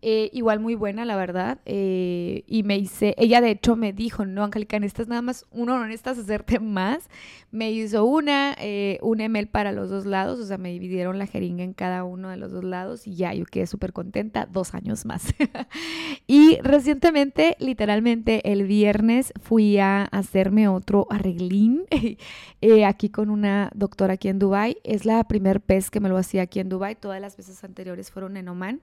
eh, 0.02 0.30
igual 0.32 0.60
muy 0.60 0.76
buena, 0.76 1.04
la 1.04 1.16
verdad. 1.16 1.60
Eh, 1.66 2.44
y 2.48 2.64
me 2.64 2.78
hice, 2.78 3.16
ella 3.18 3.42
de 3.42 3.52
hecho 3.52 3.76
me 3.76 3.92
dijo, 3.92 4.26
no, 4.26 4.44
Angélica, 4.44 4.80
necesitas 4.80 5.08
nada 5.10 5.22
más 5.22 5.46
uno, 5.52 5.78
no 5.78 5.86
necesitas 5.86 6.18
hacerte 6.18 6.60
más. 6.60 7.10
Me 7.52 7.72
hizo 7.72 8.06
una, 8.06 8.56
eh, 8.60 8.98
un 9.02 9.20
ml 9.20 9.48
para 9.48 9.72
los 9.72 9.90
dos 9.90 10.06
lados, 10.06 10.40
o 10.40 10.46
sea, 10.46 10.58
me 10.58 10.72
dividieron 10.72 11.18
la 11.20 11.26
jeringa 11.26 11.64
en 11.64 11.74
cada 11.74 12.04
uno 12.04 12.30
de 12.30 12.38
los 12.38 12.52
dos 12.52 12.64
lados 12.64 13.08
y 13.08 13.16
ya, 13.16 13.34
yo 13.34 13.46
quedé 13.46 13.68
súper 13.68 13.92
contenta, 13.92 14.46
dos 14.46 14.74
años 14.74 15.06
más. 15.06 15.34
y 16.28 16.58
recientemente, 16.62 17.58
literalmente 17.60 18.52
el 18.52 18.66
viernes, 18.66 19.34
fui 19.42 19.80
a 19.80 20.04
hacerme 20.06 20.68
otro 20.68 21.08
arreglín 21.10 21.84
aquí 22.86 23.10
con 23.10 23.30
una 23.30 23.70
doctora 23.76 24.14
aquí 24.14 24.30
en 24.30 24.40
Dubai. 24.40 24.78
Es 24.84 25.06
la 25.06 25.24
primer 25.26 25.62
vez 25.68 25.92
que 25.92 26.00
me 26.00 26.10
lo 26.10 26.18
hacía 26.18 26.44
aquí 26.44 26.60
en 26.60 26.70
Dubai, 26.70 26.96
todas 26.96 27.20
las 27.20 27.36
veces 27.36 27.64
anteriores 27.64 28.12
fueron 28.12 28.38
en 28.38 28.48
Oman 28.48 28.82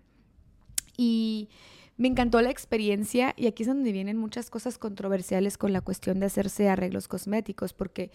y 0.96 1.48
me 1.98 2.08
encantó 2.08 2.42
la 2.42 2.50
experiencia 2.50 3.32
y 3.36 3.46
aquí 3.46 3.62
es 3.62 3.68
donde 3.68 3.90
vienen 3.90 4.18
muchas 4.18 4.50
cosas 4.50 4.76
controversiales 4.76 5.56
con 5.56 5.72
la 5.72 5.80
cuestión 5.80 6.20
de 6.20 6.26
hacerse 6.26 6.68
arreglos 6.68 7.08
cosméticos, 7.08 7.72
porque 7.72 8.10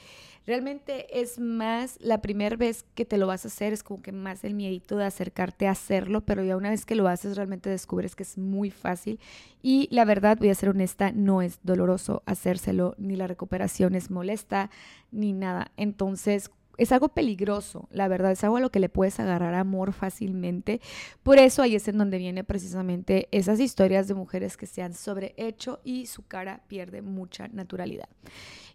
realmente 0.45 1.19
es 1.19 1.39
más 1.39 1.97
la 1.99 2.21
primera 2.21 2.55
vez 2.55 2.85
que 2.93 3.05
te 3.05 3.17
lo 3.17 3.25
vas 3.25 3.45
a 3.45 3.47
hacer, 3.47 3.73
es 3.73 3.81
como 3.81 4.03
que 4.03 4.11
más 4.11 4.43
el 4.43 4.53
miedito 4.53 4.97
de 4.97 5.05
acercarte 5.05 5.67
a 5.67 5.71
hacerlo, 5.71 6.21
pero 6.21 6.43
ya 6.43 6.57
una 6.57 6.69
vez 6.69 6.85
que 6.85 6.93
lo 6.93 7.07
haces 7.07 7.35
realmente 7.35 7.71
descubres 7.71 8.15
que 8.15 8.23
es 8.23 8.37
muy 8.37 8.69
fácil 8.69 9.19
y 9.63 9.87
la 9.89 10.05
verdad, 10.05 10.37
voy 10.37 10.49
a 10.49 10.55
ser 10.55 10.69
honesta, 10.69 11.11
no 11.11 11.41
es 11.41 11.59
doloroso 11.63 12.21
hacérselo, 12.27 12.93
ni 12.99 13.15
la 13.15 13.25
recuperación 13.25 13.95
es 13.95 14.11
molesta, 14.11 14.69
ni 15.11 15.33
nada. 15.33 15.71
Entonces, 15.75 16.51
es 16.81 16.91
algo 16.91 17.09
peligroso, 17.09 17.87
la 17.91 18.07
verdad, 18.07 18.31
es 18.31 18.43
algo 18.43 18.57
a 18.57 18.59
lo 18.59 18.71
que 18.71 18.79
le 18.79 18.89
puedes 18.89 19.19
agarrar 19.19 19.53
amor 19.53 19.93
fácilmente. 19.93 20.81
Por 21.21 21.37
eso 21.37 21.61
ahí 21.61 21.75
es 21.75 21.87
en 21.87 21.99
donde 21.99 22.17
viene 22.17 22.43
precisamente 22.43 23.27
esas 23.31 23.59
historias 23.59 24.07
de 24.07 24.15
mujeres 24.15 24.57
que 24.57 24.65
se 24.65 24.81
han 24.81 24.95
sobrehecho 24.95 25.79
y 25.83 26.07
su 26.07 26.25
cara 26.25 26.63
pierde 26.67 27.03
mucha 27.03 27.47
naturalidad. 27.49 28.09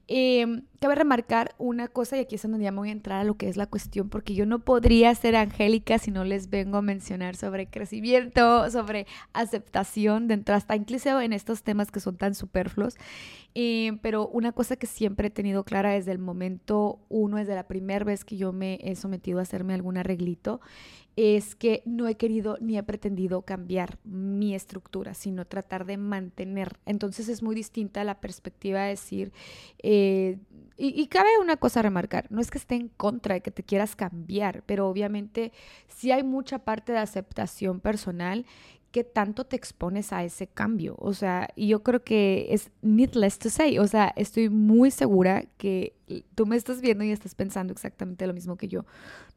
Eh, 0.08 0.62
cabe 0.78 0.94
remarcar 0.94 1.54
una 1.58 1.88
cosa, 1.88 2.16
y 2.16 2.20
aquí 2.20 2.36
es 2.36 2.42
donde 2.42 2.62
ya 2.62 2.70
me 2.70 2.78
voy 2.78 2.90
a 2.90 2.92
entrar 2.92 3.20
a 3.20 3.24
lo 3.24 3.36
que 3.36 3.48
es 3.48 3.56
la 3.56 3.66
cuestión, 3.66 4.08
porque 4.08 4.34
yo 4.34 4.46
no 4.46 4.60
podría 4.60 5.12
ser 5.14 5.34
angélica 5.34 5.98
si 5.98 6.12
no 6.12 6.24
les 6.24 6.48
vengo 6.48 6.78
a 6.78 6.82
mencionar 6.82 7.34
sobre 7.34 7.66
crecimiento, 7.66 8.70
sobre 8.70 9.06
aceptación 9.32 10.28
dentro, 10.28 10.54
hasta 10.54 10.76
incluso 10.76 11.20
en 11.20 11.32
estos 11.32 11.64
temas 11.64 11.90
que 11.90 12.00
son 12.00 12.16
tan 12.16 12.34
superfluos. 12.36 12.94
Eh, 13.54 13.98
pero 14.02 14.28
una 14.28 14.52
cosa 14.52 14.76
que 14.76 14.86
siempre 14.86 15.28
he 15.28 15.30
tenido 15.30 15.64
clara 15.64 15.92
desde 15.92 16.12
el 16.12 16.18
momento 16.18 17.00
uno, 17.08 17.38
desde 17.38 17.54
la 17.54 17.66
primera 17.66 18.04
vez 18.04 18.24
que 18.24 18.36
yo 18.36 18.52
me 18.52 18.78
he 18.82 18.94
sometido 18.96 19.38
a 19.38 19.42
hacerme 19.42 19.74
algún 19.74 19.96
arreglito, 19.96 20.60
es 21.16 21.56
que 21.56 21.82
no 21.86 22.06
he 22.08 22.14
querido 22.16 22.58
ni 22.60 22.76
he 22.76 22.82
pretendido 22.82 23.42
cambiar 23.42 23.98
mi 24.04 24.54
estructura, 24.54 25.14
sino 25.14 25.46
tratar 25.46 25.86
de 25.86 25.96
mantener. 25.96 26.78
Entonces 26.84 27.28
es 27.28 27.42
muy 27.42 27.54
distinta 27.54 28.04
la 28.04 28.20
perspectiva 28.20 28.82
de 28.82 28.90
decir, 28.90 29.32
eh, 29.82 30.38
y, 30.78 31.06
cabe 31.06 31.30
una 31.40 31.56
cosa 31.56 31.80
remarcar, 31.80 32.26
no 32.30 32.38
es 32.38 32.50
que 32.50 32.58
esté 32.58 32.74
en 32.74 32.88
contra 32.88 33.34
de 33.34 33.40
que 33.40 33.50
te 33.50 33.62
quieras 33.62 33.96
cambiar, 33.96 34.62
pero 34.66 34.88
obviamente 34.88 35.52
sí 35.88 36.10
hay 36.12 36.22
mucha 36.22 36.58
parte 36.58 36.92
de 36.92 36.98
aceptación 36.98 37.80
personal 37.80 38.44
que 38.90 39.02
tanto 39.02 39.44
te 39.44 39.56
expones 39.56 40.12
a 40.12 40.22
ese 40.22 40.46
cambio. 40.46 40.96
O 40.98 41.14
sea, 41.14 41.48
y 41.56 41.68
yo 41.68 41.82
creo 41.82 42.04
que 42.04 42.48
es 42.50 42.70
needless 42.82 43.38
to 43.38 43.48
say. 43.48 43.78
O 43.78 43.86
sea, 43.86 44.12
estoy 44.16 44.50
muy 44.50 44.90
segura 44.90 45.44
que 45.56 45.95
tú 46.34 46.46
me 46.46 46.56
estás 46.56 46.80
viendo 46.80 47.04
y 47.04 47.10
estás 47.10 47.34
pensando 47.34 47.72
exactamente 47.72 48.26
lo 48.26 48.34
mismo 48.34 48.56
que 48.56 48.68
yo. 48.68 48.84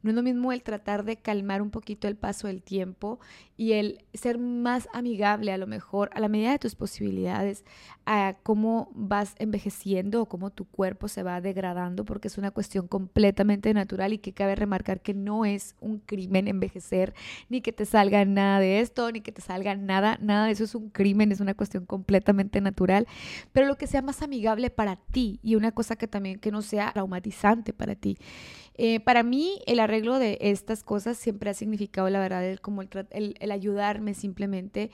No 0.02 0.10
es 0.10 0.16
lo 0.16 0.22
mismo 0.22 0.52
el 0.52 0.62
tratar 0.62 1.04
de 1.04 1.16
calmar 1.16 1.62
un 1.62 1.70
poquito 1.70 2.06
el 2.06 2.16
paso 2.16 2.46
del 2.46 2.62
tiempo 2.62 3.18
y 3.56 3.72
el 3.72 4.04
ser 4.14 4.38
más 4.38 4.88
amigable 4.92 5.52
a 5.52 5.58
lo 5.58 5.66
mejor 5.66 6.10
a 6.14 6.20
la 6.20 6.28
medida 6.28 6.52
de 6.52 6.58
tus 6.58 6.74
posibilidades 6.74 7.64
a 8.06 8.36
cómo 8.42 8.90
vas 8.94 9.34
envejeciendo 9.38 10.22
o 10.22 10.26
cómo 10.26 10.50
tu 10.50 10.64
cuerpo 10.64 11.08
se 11.08 11.22
va 11.22 11.40
degradando 11.40 12.04
porque 12.04 12.28
es 12.28 12.38
una 12.38 12.50
cuestión 12.50 12.88
completamente 12.88 13.74
natural 13.74 14.12
y 14.12 14.18
que 14.18 14.32
cabe 14.32 14.54
remarcar 14.54 15.00
que 15.00 15.12
no 15.12 15.44
es 15.44 15.74
un 15.80 15.98
crimen 15.98 16.48
envejecer 16.48 17.14
ni 17.48 17.60
que 17.60 17.72
te 17.72 17.84
salga 17.84 18.24
nada 18.24 18.60
de 18.60 18.80
esto 18.80 19.10
ni 19.12 19.20
que 19.20 19.32
te 19.32 19.42
salga 19.42 19.74
nada, 19.74 20.18
nada 20.22 20.46
de 20.46 20.52
eso 20.52 20.64
es 20.64 20.74
un 20.74 20.88
crimen, 20.88 21.32
es 21.32 21.40
una 21.40 21.54
cuestión 21.54 21.84
completamente 21.84 22.60
natural, 22.60 23.06
pero 23.52 23.66
lo 23.66 23.76
que 23.76 23.86
sea 23.86 24.02
más 24.02 24.22
amigable 24.22 24.70
para 24.70 24.96
ti 24.96 25.40
y 25.42 25.56
una 25.56 25.72
cosa 25.72 25.96
que 25.96 26.08
también 26.08 26.38
que 26.38 26.50
no 26.50 26.59
sea 26.62 26.92
traumatizante 26.92 27.72
para 27.72 27.94
ti. 27.94 28.16
Eh, 28.74 29.00
para 29.00 29.22
mí, 29.22 29.60
el 29.66 29.80
arreglo 29.80 30.18
de 30.18 30.38
estas 30.40 30.82
cosas 30.82 31.18
siempre 31.18 31.50
ha 31.50 31.54
significado, 31.54 32.08
la 32.08 32.18
verdad, 32.18 32.44
el, 32.44 32.60
como 32.60 32.82
el, 32.82 32.88
el 33.38 33.50
ayudarme 33.50 34.14
simplemente 34.14 34.90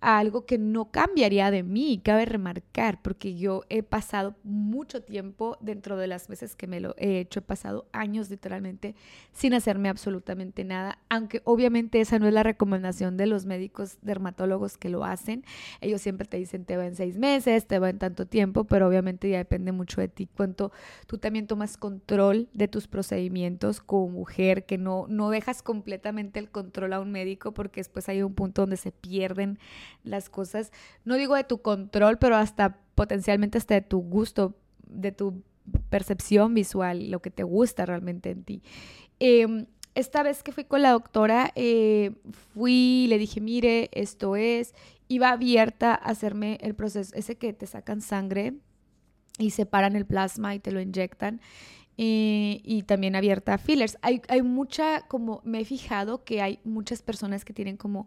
algo 0.00 0.46
que 0.46 0.58
no 0.58 0.90
cambiaría 0.90 1.50
de 1.50 1.62
mí, 1.62 2.00
cabe 2.04 2.24
remarcar, 2.24 3.02
porque 3.02 3.36
yo 3.36 3.64
he 3.68 3.82
pasado 3.82 4.36
mucho 4.44 5.02
tiempo 5.02 5.56
dentro 5.60 5.96
de 5.96 6.06
las 6.06 6.28
veces 6.28 6.54
que 6.54 6.66
me 6.66 6.80
lo 6.80 6.94
he 6.98 7.18
hecho, 7.18 7.40
he 7.40 7.42
pasado 7.42 7.86
años 7.92 8.30
literalmente 8.30 8.94
sin 9.32 9.54
hacerme 9.54 9.88
absolutamente 9.88 10.64
nada, 10.64 10.98
aunque 11.08 11.42
obviamente 11.44 12.00
esa 12.00 12.18
no 12.18 12.28
es 12.28 12.34
la 12.34 12.42
recomendación 12.42 13.16
de 13.16 13.26
los 13.26 13.44
médicos 13.44 13.98
dermatólogos 14.02 14.78
que 14.78 14.88
lo 14.88 15.04
hacen, 15.04 15.44
ellos 15.80 16.00
siempre 16.00 16.28
te 16.28 16.36
dicen 16.36 16.64
te 16.64 16.76
va 16.76 16.86
en 16.86 16.94
seis 16.94 17.18
meses, 17.18 17.66
te 17.66 17.78
va 17.78 17.90
en 17.90 17.98
tanto 17.98 18.26
tiempo, 18.26 18.64
pero 18.64 18.86
obviamente 18.86 19.28
ya 19.28 19.38
depende 19.38 19.72
mucho 19.72 20.00
de 20.00 20.08
ti, 20.08 20.28
cuánto 20.36 20.70
tú 21.06 21.18
también 21.18 21.46
tomas 21.46 21.76
control 21.76 22.48
de 22.52 22.68
tus 22.68 22.86
procedimientos 22.86 23.80
como 23.80 24.08
mujer, 24.08 24.64
que 24.64 24.78
no, 24.78 25.06
no 25.08 25.30
dejas 25.30 25.62
completamente 25.62 26.38
el 26.38 26.50
control 26.50 26.92
a 26.92 27.00
un 27.00 27.10
médico 27.10 27.52
porque 27.52 27.80
después 27.80 28.08
hay 28.08 28.22
un 28.22 28.34
punto 28.34 28.62
donde 28.62 28.76
se 28.76 28.92
pierden 28.92 29.58
las 30.08 30.28
cosas, 30.28 30.72
no 31.04 31.16
digo 31.16 31.34
de 31.34 31.44
tu 31.44 31.62
control, 31.62 32.18
pero 32.18 32.36
hasta 32.36 32.78
potencialmente 32.94 33.58
hasta 33.58 33.74
de 33.74 33.82
tu 33.82 34.00
gusto, 34.00 34.56
de 34.86 35.12
tu 35.12 35.42
percepción 35.90 36.54
visual, 36.54 37.10
lo 37.10 37.20
que 37.20 37.30
te 37.30 37.42
gusta 37.42 37.86
realmente 37.86 38.30
en 38.30 38.42
ti. 38.42 38.62
Em, 39.20 39.66
esta 39.94 40.22
vez 40.22 40.42
que 40.42 40.52
fui 40.52 40.64
con 40.64 40.82
la 40.82 40.92
doctora, 40.92 41.52
eh, 41.56 42.12
fui, 42.54 43.06
le 43.08 43.18
dije, 43.18 43.40
mire, 43.40 43.90
esto 43.92 44.36
es, 44.36 44.74
iba 45.08 45.30
abierta 45.30 45.92
a 45.92 46.10
hacerme 46.10 46.58
el 46.60 46.74
proceso, 46.74 47.14
ese 47.14 47.36
que 47.36 47.52
te 47.52 47.66
sacan 47.66 48.00
sangre 48.00 48.54
y 49.38 49.50
separan 49.50 49.96
el 49.96 50.06
plasma 50.06 50.54
y 50.54 50.60
te 50.60 50.72
lo 50.72 50.80
inyectan. 50.80 51.40
Eh, 52.00 52.60
y 52.62 52.84
también 52.84 53.16
abierta 53.16 53.54
a 53.54 53.58
fillers. 53.58 53.98
Hay, 54.02 54.22
hay 54.28 54.42
mucha, 54.42 55.00
como 55.08 55.40
me 55.44 55.60
he 55.60 55.64
fijado 55.64 56.22
que 56.22 56.40
hay 56.40 56.60
muchas 56.62 57.02
personas 57.02 57.44
que 57.44 57.52
tienen 57.52 57.76
como 57.76 58.06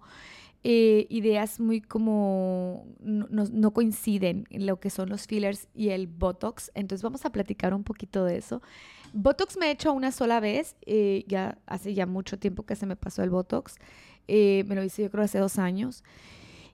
eh, 0.63 1.07
ideas 1.09 1.59
muy 1.59 1.81
como 1.81 2.85
no, 2.99 3.27
no, 3.29 3.71
coinciden 3.73 4.45
en 4.51 4.67
lo 4.67 4.79
que 4.79 4.91
son 4.91 5.09
los 5.09 5.25
fillers 5.25 5.67
y 5.73 5.89
el 5.89 6.07
Botox. 6.07 6.71
Entonces 6.75 7.01
vamos 7.01 7.25
a 7.25 7.31
platicar 7.31 7.73
un 7.73 7.83
poquito 7.83 8.25
de 8.25 8.37
eso. 8.37 8.61
Botox 9.13 9.57
me 9.57 9.67
he 9.67 9.71
hecho 9.71 9.91
una 9.91 10.11
sola 10.11 10.39
vez, 10.39 10.75
eh, 10.85 11.25
ya 11.27 11.57
hace 11.65 11.93
ya 11.93 12.05
mucho 12.05 12.37
tiempo 12.37 12.63
que 12.63 12.75
se 12.75 12.85
me 12.85 12.95
pasó 12.95 13.23
el 13.23 13.31
Botox. 13.31 13.75
Eh, 14.27 14.63
me 14.67 14.75
lo 14.75 14.83
hice 14.83 15.01
yo 15.01 15.09
creo 15.09 15.23
hace 15.23 15.39
dos 15.39 15.57
años. 15.57 16.03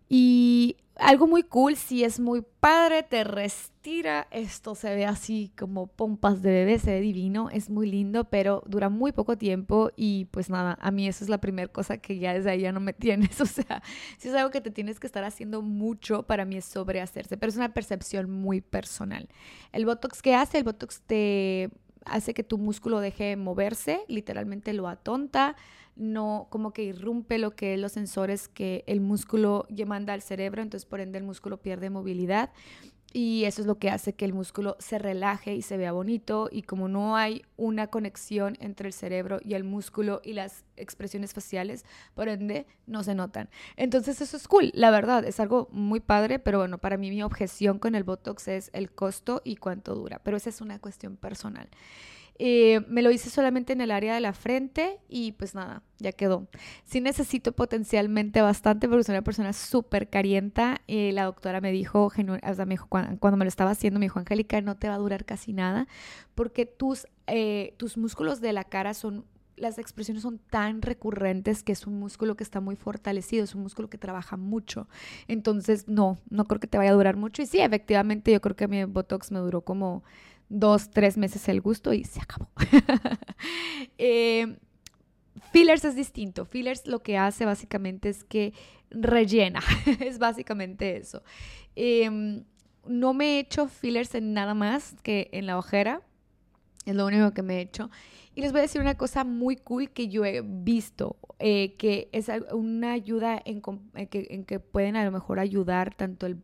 Y 0.10 0.78
algo 1.00 1.28
muy 1.28 1.44
cool, 1.44 1.76
si 1.76 2.04
es 2.04 2.20
muy 2.20 2.44
padre, 2.60 3.04
te 3.04 3.24
restira. 3.24 4.28
Esto 4.32 4.74
se 4.74 4.94
ve 4.96 5.06
así 5.06 5.52
como 5.58 5.88
pompas 5.88 6.42
de 6.42 6.52
bebé, 6.52 6.80
se 6.80 6.92
ve 6.92 7.02
divino, 7.02 7.50
es 7.52 7.70
muy 7.70 7.90
lindo, 7.90 8.26
pero 8.26 8.64
dura 8.68 8.90
muy 8.90 9.12
poco 9.12 9.38
tiempo 9.38 9.92
y 9.96 10.26
pues 10.26 10.50
nada, 10.50 10.78
a 10.82 10.92
mí 10.92 11.08
eso 11.08 11.24
es 11.24 11.30
la 11.30 11.40
primera 11.40 11.68
cosa 11.72 11.98
que 11.98 12.18
ya 12.18 12.34
desde 12.34 12.52
ahí 12.52 12.62
ya 12.62 12.72
no 12.72 12.80
me 12.80 12.94
tienes. 12.94 13.40
O 13.42 13.46
sea, 13.46 13.84
si 14.18 14.30
es 14.30 14.36
algo 14.36 14.50
que 14.50 14.62
te 14.62 14.72
tienes 14.72 15.00
que 15.00 15.08
estar 15.08 15.24
haciendo 15.24 15.62
mucho, 15.62 16.24
para 16.24 16.46
mí 16.46 16.58
es 16.58 16.66
sobrehacerse, 16.66 17.38
pero 17.38 17.50
es 17.50 17.58
una 17.58 17.74
percepción 17.74 18.32
muy 18.32 18.62
personal. 18.62 19.30
El 19.72 19.86
Botox, 19.86 20.22
¿qué 20.22 20.36
hace? 20.36 20.58
El 20.58 20.64
Botox 20.64 21.02
te 21.02 21.70
hace 22.06 22.34
que 22.34 22.44
tu 22.44 22.58
músculo 22.58 23.00
deje 23.00 23.26
de 23.26 23.36
moverse, 23.36 24.02
literalmente 24.08 24.74
lo 24.74 24.88
atonta 24.88 25.56
no 25.98 26.48
como 26.50 26.72
que 26.72 26.84
irrumpe 26.84 27.38
lo 27.38 27.56
que 27.56 27.74
es 27.74 27.80
los 27.80 27.92
sensores 27.94 28.48
que 28.48 28.84
el 28.88 29.02
músculo 29.02 29.66
manda 29.86 30.14
al 30.14 30.22
cerebro, 30.22 30.62
entonces 30.62 30.88
por 30.88 31.00
ende 31.00 31.18
el 31.18 31.24
músculo 31.24 31.58
pierde 31.58 31.90
movilidad 31.90 32.52
y 33.14 33.46
eso 33.46 33.62
es 33.62 33.68
lo 33.68 33.80
que 33.80 33.90
hace 33.90 34.14
que 34.14 34.26
el 34.26 34.34
músculo 34.34 34.76
se 34.80 35.00
relaje 35.00 35.56
y 35.56 35.62
se 35.62 35.78
vea 35.78 35.92
bonito 35.92 36.50
y 36.52 36.64
como 36.64 36.88
no 36.88 37.16
hay 37.16 37.44
una 37.56 37.88
conexión 37.88 38.58
entre 38.60 38.88
el 38.88 38.94
cerebro 38.94 39.40
y 39.44 39.54
el 39.54 39.64
músculo 39.64 40.22
y 40.24 40.34
las 40.34 40.66
expresiones 40.76 41.34
faciales, 41.34 41.86
por 42.14 42.28
ende 42.28 42.68
no 42.86 43.04
se 43.04 43.16
notan. 43.16 43.50
Entonces 43.76 44.22
eso 44.22 44.38
es 44.38 44.48
cool, 44.48 44.72
la 44.74 44.92
verdad, 44.92 45.26
es 45.26 45.40
algo 45.40 45.70
muy 45.72 46.00
padre, 46.00 46.38
pero 46.38 46.60
bueno, 46.60 46.78
para 46.78 46.98
mí 46.98 47.10
mi 47.10 47.24
objeción 47.24 47.80
con 47.80 47.96
el 47.96 48.04
Botox 48.04 48.48
es 48.50 48.70
el 48.74 48.92
costo 48.92 49.42
y 49.44 49.56
cuánto 49.56 49.96
dura, 49.96 50.20
pero 50.24 50.38
esa 50.38 50.50
es 50.50 50.62
una 50.62 50.80
cuestión 50.80 51.16
personal. 51.16 51.70
Eh, 52.40 52.82
me 52.88 53.02
lo 53.02 53.12
hice 53.12 53.30
solamente 53.30 53.74
en 53.74 53.82
el 53.82 53.90
área 53.90 54.14
de 54.14 54.20
la 54.22 54.34
frente 54.34 55.00
y 55.10 55.32
pues 55.34 55.56
nada, 55.56 55.82
ya 55.98 56.12
quedó. 56.12 56.48
Sí 56.86 57.02
necesito 57.02 57.52
potencialmente 57.52 58.42
bastante 58.42 58.88
porque 58.88 59.04
soy 59.04 59.14
una 59.14 59.24
persona 59.24 59.54
súper 59.54 60.10
carienta. 60.10 60.82
Eh, 60.88 61.12
la 61.14 61.26
doctora 61.26 61.62
me 61.62 61.72
dijo, 61.72 62.06
o 62.06 62.12
me 62.66 62.66
dijo 62.68 62.88
cuando, 62.88 63.38
me 63.38 63.46
lo 63.46 63.50
estaba 63.50 63.72
haciendo, 63.72 64.00
me 64.00 64.06
dijo, 64.06 64.20
Angélica, 64.20 64.62
no 64.62 64.78
te 64.78 64.88
va 64.88 64.96
a 64.96 65.00
durar 65.00 65.26
casi 65.26 65.54
nada 65.54 65.88
porque 66.36 66.66
tus, 66.66 67.08
eh, 67.26 67.74
tus 67.78 67.98
músculos 67.98 68.42
de 68.42 68.54
la 68.54 68.64
cara 68.64 68.94
son 68.94 69.26
las 69.56 69.80
expresiones 69.80 70.22
son 70.22 70.38
tan 70.38 70.82
recurrentes 70.82 71.64
que 71.64 71.72
es 71.72 71.88
un 71.88 72.00
músculo 72.00 72.38
que 72.38 72.44
está 72.44 72.62
muy 72.62 72.76
fortalecido, 72.76 73.44
es 73.44 73.56
un 73.56 73.64
músculo 73.64 73.90
que 73.90 73.98
trabaja 73.98 74.38
mucho. 74.38 74.88
Entonces, 75.28 75.88
no, 75.88 76.20
no 76.30 76.46
creo 76.46 76.60
que 76.60 76.68
te 76.68 76.78
vaya 76.78 76.92
a 76.92 76.94
durar 76.94 77.18
mucho. 77.18 77.42
Y 77.42 77.48
sí, 77.48 77.60
efectivamente, 77.60 78.32
yo 78.32 78.40
creo 78.40 78.56
que 78.56 78.68
mi 78.68 78.84
Botox 78.86 79.32
me 79.32 79.40
duró 79.40 79.62
como 79.62 80.04
dos, 80.50 80.90
tres 80.90 81.18
meses 81.18 81.48
el 81.50 81.62
gusto 81.62 81.94
y 81.94 82.04
se 82.04 82.22
acabó. 82.22 82.50
eh, 83.98 84.58
fillers 85.52 85.86
es 85.86 85.96
distinto. 85.96 86.46
Fillers 86.46 86.88
lo 86.88 87.00
que 87.00 87.18
hace 87.18 87.46
básicamente 87.46 88.10
es 88.10 88.24
que 88.24 88.54
rellena. 88.90 89.62
es 90.00 90.20
básicamente 90.20 90.98
eso. 90.98 91.24
Em, 91.76 92.44
no 92.86 93.14
me 93.14 93.36
he 93.36 93.40
hecho 93.40 93.68
fillers 93.68 94.16
en 94.16 94.34
nada 94.34 94.54
más 94.54 94.96
que 95.04 95.30
en 95.32 95.46
la 95.46 95.58
ojera. 95.58 96.02
Es 96.86 96.96
lo 96.96 97.06
único 97.06 97.34
que 97.34 97.42
me 97.42 97.58
he 97.58 97.62
hecho. 97.62 97.90
Y 98.38 98.42
les 98.42 98.52
voy 98.52 98.60
a 98.60 98.62
decir 98.62 98.82
una 98.82 98.94
cosa 98.94 99.24
muy 99.24 99.56
cool 99.56 99.90
que 99.90 100.10
yo 100.10 100.24
he 100.24 100.44
visto, 100.46 101.18
eh, 101.40 101.74
que 101.80 102.08
es 102.12 102.30
una 102.52 102.92
ayuda 102.92 103.42
en, 103.44 103.64
que, 104.12 104.28
en, 104.30 104.46
que, 104.46 104.60
pueden 104.60 104.96
a 104.96 105.04
lo 105.04 105.12
mejor 105.12 105.40
ayudar 105.40 105.96
tanto 105.96 106.28
el, 106.28 106.44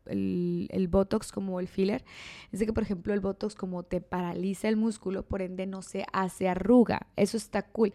el, 0.72 0.88
Botox 0.88 1.32
como 1.32 1.60
el 1.60 1.68
filler. 1.68 2.04
Es 2.52 2.60
de 2.60 2.66
que, 2.66 2.74
por 2.74 2.82
ejemplo, 2.82 3.14
el 3.14 3.20
Botox 3.20 3.54
como 3.54 3.84
te 3.84 4.02
paraliza 4.02 4.70
el 4.70 4.76
músculo, 4.76 5.22
por 5.22 5.44
ende 5.44 5.68
no 5.68 5.84
se 5.84 6.08
hace 6.12 6.50
arruga. 6.50 7.06
Eso 7.16 7.38
está 7.38 7.62
cool. 7.62 7.94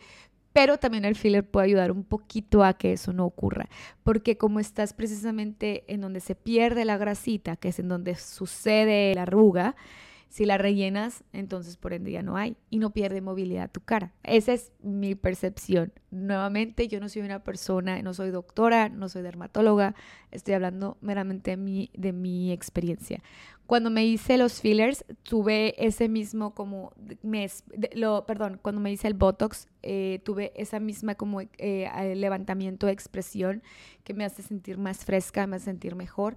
Pero 0.52 0.78
también 0.78 1.04
el 1.04 1.16
filler 1.16 1.44
puede 1.44 1.66
ayudar 1.66 1.90
un 1.90 2.04
poquito 2.04 2.62
a 2.62 2.74
que 2.74 2.92
eso 2.92 3.12
no 3.12 3.26
ocurra, 3.26 3.68
porque 4.04 4.38
como 4.38 4.60
estás 4.60 4.92
precisamente 4.92 5.82
en 5.92 6.02
donde 6.02 6.20
se 6.20 6.36
pierde 6.36 6.84
la 6.84 6.98
grasita, 6.98 7.56
que 7.56 7.70
es 7.70 7.80
en 7.80 7.88
donde 7.88 8.14
sucede 8.14 9.12
la 9.16 9.22
arruga, 9.22 9.74
Si 10.28 10.44
la 10.44 10.58
rellenas, 10.58 11.24
entonces 11.32 11.76
por 11.76 11.94
ende 11.94 12.12
ya 12.12 12.22
no 12.22 12.36
hay 12.36 12.56
y 12.68 12.78
no 12.78 12.90
pierde 12.90 13.20
movilidad 13.20 13.70
tu 13.70 13.80
cara. 13.80 14.12
Esa 14.22 14.52
es 14.52 14.72
mi 14.82 15.14
percepción. 15.14 15.92
Nuevamente, 16.10 16.86
yo 16.88 17.00
no 17.00 17.08
soy 17.08 17.22
una 17.22 17.42
persona, 17.44 18.00
no 18.02 18.12
soy 18.14 18.30
doctora, 18.30 18.88
no 18.88 19.08
soy 19.08 19.22
dermatóloga, 19.22 19.94
estoy 20.30 20.54
hablando 20.54 20.98
meramente 21.00 21.52
de 21.52 21.56
mi, 21.56 21.90
de 21.94 22.12
mi 22.12 22.52
experiencia. 22.52 23.22
Cuando 23.66 23.90
me 23.90 24.06
hice 24.06 24.38
los 24.38 24.62
fillers, 24.62 25.04
tuve 25.22 25.74
ese 25.76 26.08
mismo 26.08 26.54
como 26.54 26.92
mes, 27.22 27.64
lo, 27.92 28.24
perdón, 28.24 28.58
cuando 28.62 28.80
me 28.80 28.90
hice 28.90 29.08
el 29.08 29.14
Botox, 29.14 29.68
eh, 29.82 30.20
tuve 30.24 30.52
esa 30.56 30.80
misma 30.80 31.16
como 31.16 31.42
eh, 31.42 32.14
levantamiento 32.16 32.86
de 32.86 32.92
expresión 32.92 33.62
que 34.04 34.14
me 34.14 34.24
hace 34.24 34.42
sentir 34.42 34.78
más 34.78 35.04
fresca, 35.04 35.46
me 35.46 35.56
hace 35.56 35.66
sentir 35.66 35.96
mejor, 35.96 36.36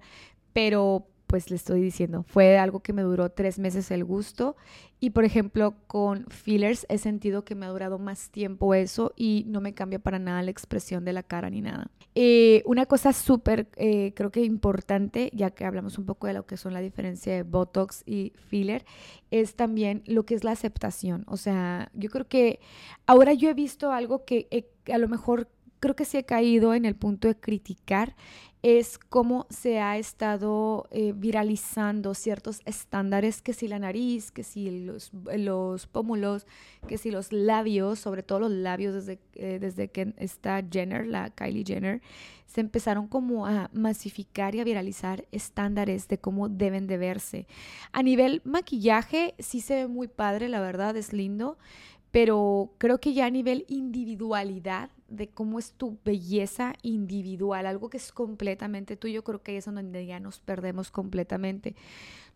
pero 0.52 1.06
pues 1.32 1.48
le 1.48 1.56
estoy 1.56 1.80
diciendo, 1.80 2.26
fue 2.28 2.58
algo 2.58 2.80
que 2.80 2.92
me 2.92 3.00
duró 3.00 3.30
tres 3.30 3.58
meses 3.58 3.90
el 3.90 4.04
gusto 4.04 4.54
y 5.00 5.10
por 5.10 5.24
ejemplo 5.24 5.74
con 5.86 6.26
fillers 6.26 6.84
he 6.90 6.98
sentido 6.98 7.42
que 7.42 7.54
me 7.54 7.64
ha 7.64 7.70
durado 7.70 7.98
más 7.98 8.28
tiempo 8.28 8.74
eso 8.74 9.14
y 9.16 9.46
no 9.48 9.62
me 9.62 9.72
cambia 9.72 9.98
para 9.98 10.18
nada 10.18 10.42
la 10.42 10.50
expresión 10.50 11.06
de 11.06 11.14
la 11.14 11.22
cara 11.22 11.48
ni 11.48 11.62
nada. 11.62 11.90
Eh, 12.14 12.62
una 12.66 12.84
cosa 12.84 13.14
súper 13.14 13.66
eh, 13.76 14.12
creo 14.14 14.30
que 14.30 14.44
importante, 14.44 15.30
ya 15.32 15.52
que 15.52 15.64
hablamos 15.64 15.96
un 15.96 16.04
poco 16.04 16.26
de 16.26 16.34
lo 16.34 16.44
que 16.44 16.58
son 16.58 16.74
la 16.74 16.80
diferencia 16.80 17.32
de 17.32 17.44
Botox 17.44 18.02
y 18.04 18.34
filler, 18.50 18.84
es 19.30 19.56
también 19.56 20.02
lo 20.04 20.26
que 20.26 20.34
es 20.34 20.44
la 20.44 20.50
aceptación. 20.50 21.24
O 21.28 21.38
sea, 21.38 21.90
yo 21.94 22.10
creo 22.10 22.28
que 22.28 22.60
ahora 23.06 23.32
yo 23.32 23.48
he 23.48 23.54
visto 23.54 23.90
algo 23.90 24.26
que 24.26 24.68
a 24.92 24.98
lo 24.98 25.08
mejor 25.08 25.48
creo 25.82 25.96
que 25.96 26.04
sí 26.04 26.16
he 26.16 26.24
caído 26.24 26.74
en 26.74 26.84
el 26.84 26.94
punto 26.94 27.26
de 27.26 27.34
criticar 27.34 28.14
es 28.62 28.96
cómo 28.96 29.46
se 29.50 29.80
ha 29.80 29.98
estado 29.98 30.86
eh, 30.92 31.12
viralizando 31.16 32.14
ciertos 32.14 32.60
estándares, 32.64 33.42
que 33.42 33.52
si 33.52 33.66
la 33.66 33.80
nariz, 33.80 34.30
que 34.30 34.44
si 34.44 34.84
los, 34.84 35.10
los 35.36 35.88
pómulos, 35.88 36.46
que 36.86 36.96
si 36.98 37.10
los 37.10 37.32
labios, 37.32 37.98
sobre 37.98 38.22
todo 38.22 38.38
los 38.38 38.52
labios 38.52 38.94
desde, 38.94 39.18
eh, 39.34 39.58
desde 39.60 39.88
que 39.88 40.14
está 40.18 40.62
Jenner, 40.70 41.08
la 41.08 41.30
Kylie 41.30 41.64
Jenner, 41.66 42.00
se 42.46 42.60
empezaron 42.60 43.08
como 43.08 43.48
a 43.48 43.68
masificar 43.72 44.54
y 44.54 44.60
a 44.60 44.64
viralizar 44.64 45.26
estándares 45.32 46.06
de 46.06 46.18
cómo 46.18 46.48
deben 46.48 46.86
de 46.86 46.98
verse. 46.98 47.46
A 47.90 48.04
nivel 48.04 48.42
maquillaje 48.44 49.34
sí 49.40 49.60
se 49.60 49.74
ve 49.74 49.86
muy 49.88 50.06
padre, 50.06 50.48
la 50.48 50.60
verdad 50.60 50.96
es 50.96 51.12
lindo, 51.12 51.58
pero 52.12 52.74
creo 52.78 53.00
que 53.00 53.14
ya 53.14 53.26
a 53.26 53.30
nivel 53.30 53.64
individualidad 53.68 54.90
de 55.12 55.28
cómo 55.28 55.58
es 55.58 55.72
tu 55.72 55.98
belleza 56.04 56.74
individual, 56.82 57.66
algo 57.66 57.90
que 57.90 57.98
es 57.98 58.12
completamente 58.12 58.96
tuyo, 58.96 59.22
creo 59.22 59.42
que 59.42 59.52
ahí 59.52 59.58
es 59.58 59.66
donde 59.66 60.06
ya 60.06 60.20
nos 60.20 60.40
perdemos 60.40 60.90
completamente. 60.90 61.76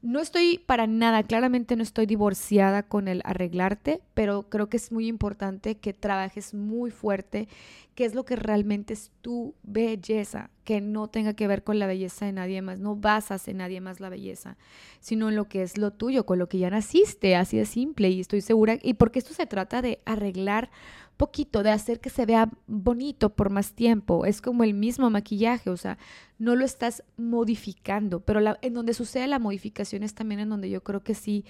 No 0.02 0.20
estoy 0.20 0.58
para 0.58 0.86
nada, 0.86 1.22
claramente 1.22 1.74
no 1.74 1.82
estoy 1.82 2.04
divorciada 2.04 2.82
con 2.82 3.08
el 3.08 3.22
arreglarte, 3.24 4.02
pero 4.12 4.42
creo 4.42 4.68
que 4.68 4.76
es 4.76 4.92
muy 4.92 5.08
importante 5.08 5.78
que 5.78 5.94
trabajes 5.94 6.52
muy 6.52 6.90
fuerte, 6.90 7.48
qué 7.94 8.04
es 8.04 8.14
lo 8.14 8.26
que 8.26 8.36
realmente 8.36 8.92
es 8.92 9.10
tu 9.22 9.54
belleza, 9.62 10.50
que 10.64 10.82
no 10.82 11.08
tenga 11.08 11.32
que 11.32 11.48
ver 11.48 11.64
con 11.64 11.78
la 11.78 11.86
belleza 11.86 12.26
de 12.26 12.32
nadie 12.32 12.60
más, 12.60 12.78
no 12.78 12.94
basas 12.94 13.48
en 13.48 13.56
nadie 13.56 13.80
más 13.80 13.98
la 13.98 14.10
belleza, 14.10 14.58
sino 15.00 15.30
en 15.30 15.34
lo 15.34 15.48
que 15.48 15.62
es 15.62 15.78
lo 15.78 15.92
tuyo, 15.92 16.26
con 16.26 16.38
lo 16.38 16.48
que 16.48 16.58
ya 16.58 16.68
naciste, 16.68 17.34
así 17.34 17.56
de 17.56 17.64
simple, 17.64 18.10
y 18.10 18.20
estoy 18.20 18.42
segura, 18.42 18.78
y 18.82 18.94
porque 18.94 19.18
esto 19.18 19.32
se 19.32 19.46
trata 19.46 19.80
de 19.80 20.00
arreglar 20.04 20.70
poquito, 21.16 21.62
de 21.62 21.70
hacer 21.70 22.00
que 22.00 22.10
se 22.10 22.26
vea 22.26 22.50
bonito 22.66 23.30
por 23.30 23.50
más 23.50 23.72
tiempo. 23.72 24.26
Es 24.26 24.40
como 24.40 24.64
el 24.64 24.74
mismo 24.74 25.10
maquillaje, 25.10 25.70
o 25.70 25.76
sea, 25.76 25.98
no 26.38 26.54
lo 26.54 26.64
estás 26.64 27.02
modificando, 27.16 28.20
pero 28.20 28.40
en 28.60 28.74
donde 28.74 28.94
sucede 28.94 29.26
la 29.26 29.38
modificación 29.38 30.02
es 30.02 30.14
también 30.14 30.40
en 30.40 30.50
donde 30.50 30.70
yo 30.70 30.82
creo 30.82 31.02
que 31.02 31.14
sí 31.14 31.44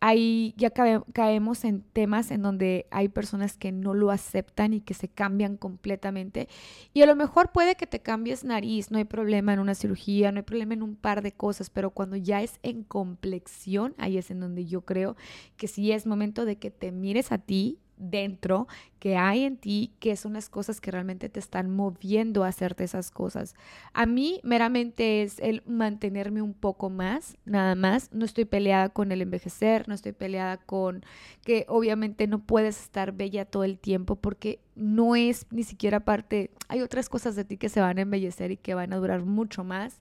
hay, 0.00 0.54
ya 0.56 0.70
caemos 0.70 1.64
en 1.64 1.82
temas 1.82 2.30
en 2.30 2.40
donde 2.40 2.86
hay 2.90 3.08
personas 3.08 3.56
que 3.58 3.70
no 3.70 3.92
lo 3.92 4.10
aceptan 4.10 4.72
y 4.72 4.80
que 4.80 4.94
se 4.94 5.08
cambian 5.08 5.58
completamente. 5.58 6.48
Y 6.94 7.02
a 7.02 7.06
lo 7.06 7.14
mejor 7.14 7.52
puede 7.52 7.76
que 7.76 7.86
te 7.86 8.00
cambies 8.00 8.42
nariz, 8.42 8.90
no 8.90 8.98
hay 8.98 9.04
problema 9.04 9.52
en 9.52 9.60
una 9.60 9.74
cirugía, 9.74 10.32
no 10.32 10.38
hay 10.38 10.44
problema 10.44 10.72
en 10.72 10.82
un 10.82 10.96
par 10.96 11.22
de 11.22 11.32
cosas, 11.32 11.68
pero 11.68 11.90
cuando 11.90 12.16
ya 12.16 12.42
es 12.42 12.58
en 12.62 12.82
complexión, 12.82 13.94
ahí 13.98 14.16
es 14.16 14.30
en 14.30 14.40
donde 14.40 14.64
yo 14.64 14.80
creo 14.82 15.16
que 15.58 15.68
sí 15.68 15.92
es 15.92 16.06
momento 16.06 16.46
de 16.46 16.56
que 16.56 16.70
te 16.70 16.92
mires 16.92 17.30
a 17.30 17.38
ti 17.38 17.78
dentro 18.00 18.66
que 18.98 19.16
hay 19.16 19.44
en 19.44 19.56
ti, 19.56 19.92
que 19.98 20.16
son 20.16 20.32
las 20.34 20.48
cosas 20.48 20.80
que 20.80 20.90
realmente 20.90 21.28
te 21.28 21.40
están 21.40 21.70
moviendo 21.70 22.44
a 22.44 22.48
hacerte 22.48 22.84
esas 22.84 23.10
cosas. 23.10 23.54
A 23.92 24.06
mí 24.06 24.40
meramente 24.42 25.22
es 25.22 25.38
el 25.38 25.62
mantenerme 25.66 26.42
un 26.42 26.54
poco 26.54 26.90
más, 26.90 27.36
nada 27.44 27.74
más. 27.74 28.12
No 28.12 28.24
estoy 28.24 28.44
peleada 28.44 28.88
con 28.88 29.12
el 29.12 29.22
envejecer, 29.22 29.88
no 29.88 29.94
estoy 29.94 30.12
peleada 30.12 30.58
con 30.58 31.04
que 31.44 31.64
obviamente 31.68 32.26
no 32.26 32.40
puedes 32.40 32.80
estar 32.80 33.12
bella 33.12 33.44
todo 33.44 33.64
el 33.64 33.78
tiempo 33.78 34.16
porque 34.16 34.60
no 34.74 35.16
es 35.16 35.46
ni 35.50 35.62
siquiera 35.62 36.00
parte, 36.00 36.50
hay 36.68 36.80
otras 36.80 37.08
cosas 37.08 37.36
de 37.36 37.44
ti 37.44 37.56
que 37.56 37.68
se 37.68 37.80
van 37.80 37.98
a 37.98 38.02
embellecer 38.02 38.50
y 38.50 38.56
que 38.56 38.74
van 38.74 38.92
a 38.92 38.96
durar 38.96 39.24
mucho 39.24 39.64
más 39.64 40.00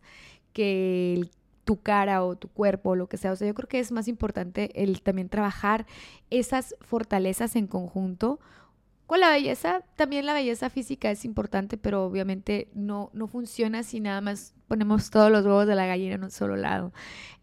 que 0.54 1.14
el 1.14 1.32
tu 1.70 1.84
cara 1.84 2.24
o 2.24 2.36
tu 2.36 2.48
cuerpo 2.48 2.90
o 2.90 2.96
lo 2.96 3.08
que 3.08 3.18
sea. 3.18 3.32
O 3.32 3.36
sea, 3.36 3.48
yo 3.48 3.54
creo 3.54 3.70
que 3.70 3.78
es 3.78 3.92
más 3.92 4.08
importante 4.08 4.72
el 4.74 5.04
también 5.04 5.30
trabajar 5.30 5.86
esas 6.32 6.76
fortalezas 6.82 7.56
en 7.56 7.68
conjunto. 7.68 8.40
Con 9.10 9.22
la 9.22 9.32
belleza, 9.32 9.82
también 9.96 10.28
la 10.28 10.36
belleza 10.36 10.70
física 10.70 11.10
es 11.10 11.26
importante, 11.26 11.78
pero 11.78 12.06
obviamente 12.06 12.68
no, 12.76 13.10
no 13.14 13.26
funciona 13.26 13.82
si 13.82 14.00
nada 14.00 14.22
más 14.22 14.54
ponemos 14.68 15.10
todos 15.10 15.32
los 15.32 15.44
huevos 15.44 15.66
de 15.66 15.74
la 15.74 15.88
gallina 15.88 16.14
en 16.14 16.26
un 16.26 16.30
solo 16.30 16.56
lado. 16.56 16.94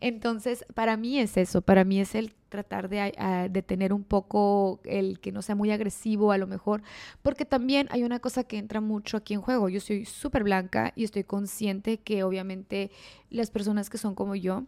Entonces, 0.01 0.65
para 0.75 0.97
mí 0.97 1.19
es 1.19 1.37
eso, 1.37 1.63
para 1.63 1.83
mí 1.83 1.99
es 1.99 2.15
el 2.15 2.33
tratar 2.51 2.89
de, 2.89 3.13
ah, 3.19 3.49
de, 3.51 3.63
tener 3.63 3.93
un 3.93 4.05
poco 4.05 4.79
el 4.85 5.19
que 5.19 5.33
no 5.33 5.43
sea 5.43 5.57
muy 5.57 5.73
agresivo 5.73 6.31
a 6.31 6.39
lo 6.39 6.47
mejor, 6.47 6.85
porque 7.23 7.45
también 7.45 7.89
hay 7.91 8.05
una 8.05 8.21
cosa 8.21 8.45
que 8.45 8.59
entra 8.59 8.81
mucho 8.81 9.17
aquí 9.17 9.35
en 9.35 9.41
juego. 9.41 9.69
Yo 9.69 9.81
soy 9.81 10.05
súper 10.05 10.45
blanca 10.45 10.93
y 10.95 11.03
estoy 11.03 11.25
consciente 11.25 11.99
que 11.99 12.23
obviamente 12.23 12.93
las 13.29 13.51
personas 13.51 13.91
que 13.91 13.99
son 13.99 14.15
como 14.15 14.37
yo, 14.37 14.63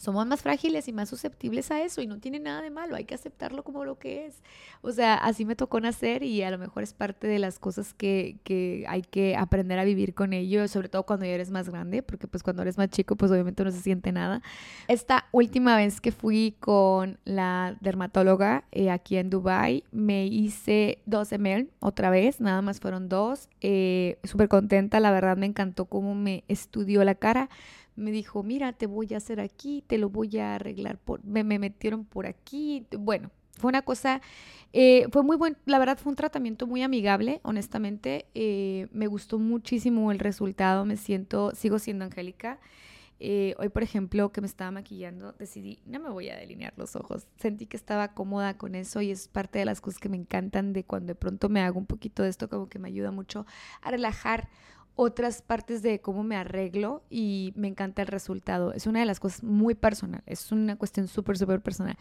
somos 0.00 0.26
más 0.26 0.40
frágiles 0.40 0.88
y 0.88 0.94
más 0.94 1.10
susceptibles 1.10 1.70
a 1.70 1.82
eso 1.82 2.00
y 2.00 2.06
no 2.06 2.18
tiene 2.18 2.40
nada 2.40 2.62
de 2.62 2.70
malo, 2.70 2.96
hay 2.96 3.04
que 3.04 3.14
aceptarlo 3.14 3.62
como 3.62 3.84
lo 3.84 3.98
que 3.98 4.24
es. 4.24 4.42
O 4.80 4.92
sea, 4.92 5.14
así 5.14 5.44
me 5.44 5.56
tocó 5.56 5.78
nacer 5.78 6.22
y 6.22 6.42
a 6.42 6.50
lo 6.50 6.56
mejor 6.56 6.82
es 6.82 6.94
parte 6.94 7.26
de 7.26 7.38
las 7.38 7.58
cosas 7.58 7.92
que, 7.92 8.38
que 8.42 8.86
hay 8.88 9.02
que 9.02 9.36
aprender 9.36 9.78
a 9.78 9.84
vivir 9.84 10.14
con 10.14 10.32
ello, 10.32 10.66
sobre 10.68 10.88
todo 10.88 11.02
cuando 11.04 11.26
ya 11.26 11.32
eres 11.32 11.50
más 11.50 11.68
grande, 11.68 12.02
porque 12.02 12.26
pues 12.26 12.42
cuando 12.42 12.62
eres 12.62 12.78
más 12.78 12.88
chico 12.88 13.14
pues 13.14 13.30
obviamente 13.30 13.62
no 13.62 13.70
se 13.70 13.82
siente 13.82 14.10
nada. 14.10 14.40
Esta 14.88 15.26
última 15.32 15.76
vez 15.76 16.00
que 16.00 16.12
fui 16.12 16.56
con 16.60 17.18
la 17.26 17.76
dermatóloga 17.82 18.64
eh, 18.72 18.90
aquí 18.90 19.18
en 19.18 19.28
Dubai 19.28 19.84
me 19.92 20.24
hice 20.24 21.02
dos 21.04 21.30
ml 21.30 21.68
otra 21.80 22.08
vez, 22.08 22.40
nada 22.40 22.62
más 22.62 22.80
fueron 22.80 23.10
dos, 23.10 23.50
eh, 23.60 24.18
súper 24.24 24.48
contenta, 24.48 24.98
la 24.98 25.12
verdad 25.12 25.36
me 25.36 25.44
encantó 25.44 25.84
cómo 25.84 26.14
me 26.14 26.42
estudió 26.48 27.04
la 27.04 27.14
cara 27.14 27.50
me 28.00 28.10
dijo, 28.10 28.42
mira, 28.42 28.72
te 28.72 28.86
voy 28.86 29.14
a 29.14 29.18
hacer 29.18 29.40
aquí, 29.40 29.84
te 29.86 29.98
lo 29.98 30.10
voy 30.10 30.38
a 30.38 30.54
arreglar, 30.54 30.98
por, 30.98 31.24
me, 31.24 31.44
metieron 31.44 32.04
por 32.04 32.26
aquí. 32.26 32.86
Bueno, 32.98 33.30
fue 33.58 33.68
una 33.68 33.82
cosa, 33.82 34.20
eh, 34.72 35.06
fue 35.12 35.22
muy 35.22 35.36
buen, 35.36 35.56
la 35.66 35.78
verdad 35.78 35.98
fue 35.98 36.10
un 36.10 36.16
tratamiento 36.16 36.66
muy 36.66 36.82
amigable, 36.82 37.40
honestamente, 37.42 38.26
eh, 38.34 38.88
me 38.92 39.06
gustó 39.06 39.38
muchísimo 39.38 40.12
el 40.12 40.18
resultado, 40.18 40.84
me 40.84 40.96
siento, 40.96 41.52
sigo 41.54 41.78
siendo 41.78 42.04
Angélica. 42.04 42.58
Eh, 43.22 43.54
hoy, 43.58 43.68
por 43.68 43.82
ejemplo, 43.82 44.32
que 44.32 44.40
me 44.40 44.46
estaba 44.46 44.70
maquillando, 44.70 45.32
decidí, 45.32 45.82
no 45.84 46.00
me 46.00 46.08
voy 46.08 46.30
a 46.30 46.36
delinear 46.36 46.72
los 46.78 46.96
ojos. 46.96 47.26
Sentí 47.36 47.66
que 47.66 47.76
estaba 47.76 48.14
cómoda 48.14 48.56
con 48.56 48.74
eso 48.74 49.02
y 49.02 49.10
es 49.10 49.28
parte 49.28 49.58
de 49.58 49.66
las 49.66 49.82
cosas 49.82 50.00
que 50.00 50.08
me 50.08 50.16
encantan 50.16 50.72
de 50.72 50.84
cuando 50.84 51.08
de 51.08 51.14
pronto 51.14 51.50
me 51.50 51.60
hago 51.60 51.78
un 51.78 51.84
poquito 51.84 52.22
de 52.22 52.30
esto, 52.30 52.48
como 52.48 52.70
que 52.70 52.78
me 52.78 52.88
ayuda 52.88 53.10
mucho 53.10 53.44
a 53.82 53.90
relajar 53.90 54.48
otras 54.94 55.42
partes 55.42 55.82
de 55.82 56.00
cómo 56.00 56.22
me 56.22 56.36
arreglo 56.36 57.02
y 57.08 57.52
me 57.56 57.68
encanta 57.68 58.02
el 58.02 58.08
resultado. 58.08 58.72
Es 58.72 58.86
una 58.86 59.00
de 59.00 59.06
las 59.06 59.20
cosas 59.20 59.42
muy 59.42 59.74
personal, 59.74 60.22
es 60.26 60.52
una 60.52 60.76
cuestión 60.76 61.08
súper, 61.08 61.38
súper 61.38 61.60
personal. 61.60 61.96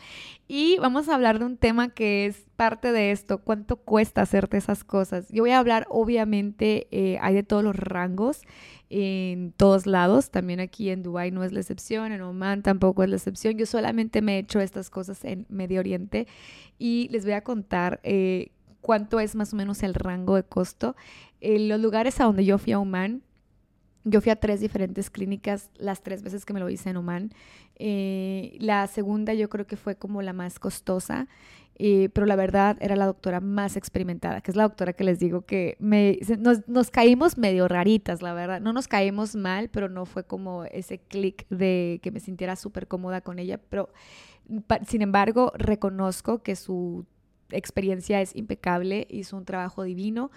Y 0.47 0.78
vamos 0.80 1.08
a 1.08 1.15
hablar 1.15 1.39
de 1.39 1.45
un 1.45 1.58
tema 1.58 1.89
que 1.89 2.25
es 2.25 2.45
parte 2.56 2.91
de 2.91 3.12
esto, 3.12 3.39
cuánto 3.39 3.78
cuesta 3.78 4.21
hacerte 4.21 4.58
esas 4.58 4.84
cosas. 4.84 5.30
Yo 5.30 5.43
voy 5.43 5.52
a 5.52 5.60
hablar, 5.60 5.88
obviamente, 5.89 6.88
eh, 6.91 7.17
hay 7.21 7.36
de 7.36 7.43
todos 7.43 7.63
los 7.63 7.75
rangos 7.75 8.41
en 8.89 9.54
todos 9.56 9.86
lados, 9.86 10.32
también 10.32 10.60
aquí 10.60 10.89
en 10.89 11.04
Dubai 11.04 11.30
no 11.30 11.43
es 11.43 11.52
la 11.52 11.60
excepción, 11.60 12.12
en 12.12 12.21
Oman 12.21 12.63
tampoco 12.63 13.04
es 13.04 13.10
la 13.10 13.17
excepción. 13.17 13.56
Yo 13.58 13.65
solamente 13.65 14.21
me 14.21 14.36
he 14.36 14.39
hecho 14.39 14.60
estas 14.60 14.89
cosas 14.89 15.23
en 15.25 15.45
Medio 15.47 15.80
Oriente 15.80 16.28
y 16.80 17.08
les 17.12 17.23
voy 17.23 17.34
a 17.34 17.43
contar 17.43 17.99
eh, 18.04 18.52
cuánto 18.82 19.19
es 19.19 19.36
más 19.36 19.54
o 19.54 19.56
menos 19.56 19.84
el 19.84 19.93
rango 19.93 20.36
de 20.36 20.43
costo. 20.43 20.95
En 21.41 21.69
los 21.69 21.80
lugares 21.80 22.19
a 22.19 22.25
donde 22.25 22.45
yo 22.45 22.58
fui 22.58 22.73
a 22.73 22.80
Oman, 22.80 23.23
yo 24.04 24.21
fui 24.21 24.32
a 24.32 24.36
tres 24.38 24.60
diferentes 24.62 25.10
clínicas 25.10 25.69
las 25.78 26.02
tres 26.02 26.23
veces 26.23 26.45
que 26.45 26.54
me 26.54 26.60
lo 26.60 26.69
hice 26.69 26.89
en 26.89 26.97
Oman. 26.97 27.32
Eh, 27.75 28.58
la 28.60 28.88
segunda 28.88 29.34
yo 29.34 29.49
creo 29.49 29.67
que 29.67 29.78
fue 29.78 29.95
como 29.95 30.21
la 30.21 30.34
más 30.34 30.60
costosa, 30.60 31.28
eh, 31.75 32.10
pero 32.13 32.25
la 32.25 32.36
verdad 32.36 32.78
era 32.82 32.95
la 32.95 33.06
doctora 33.06 33.39
más 33.39 33.78
experimentada, 33.78 34.41
que 34.41 34.52
es 34.52 34.58
la 34.58 34.63
doctora 34.63 34.93
que 34.93 35.04
les 35.04 35.19
digo 35.19 35.45
que 35.45 35.78
me, 35.80 36.19
nos, 36.39 36.67
nos, 36.67 36.91
caímos 36.91 37.38
medio 37.38 37.67
raritas, 37.67 38.21
la 38.21 38.34
verdad. 38.34 38.60
No 38.60 38.73
nos 38.73 38.88
caímos 38.88 39.36
mal, 39.36 39.69
pero 39.69 39.88
no 39.88 40.06
fue 40.06 40.25
como 40.25 40.65
ese 40.65 40.99
clic 40.99 41.47
de 41.49 41.99
que 42.04 42.12
me 42.12 42.19
sintiera 42.19 42.56
súper 42.56 42.88
cómoda 42.88 43.21
con 43.21 43.39
ella, 43.39 43.60
pero 43.69 43.89
sin 44.88 45.02
embargo, 45.02 45.54
reconozco 45.56 46.41
que 46.41 46.56
su 46.56 47.06
experiencia 47.51 48.21
es 48.21 48.35
impecable, 48.35 49.07
hizo 49.09 49.38
un 49.38 49.45
trabajo 49.45 49.83
divino 49.83 50.31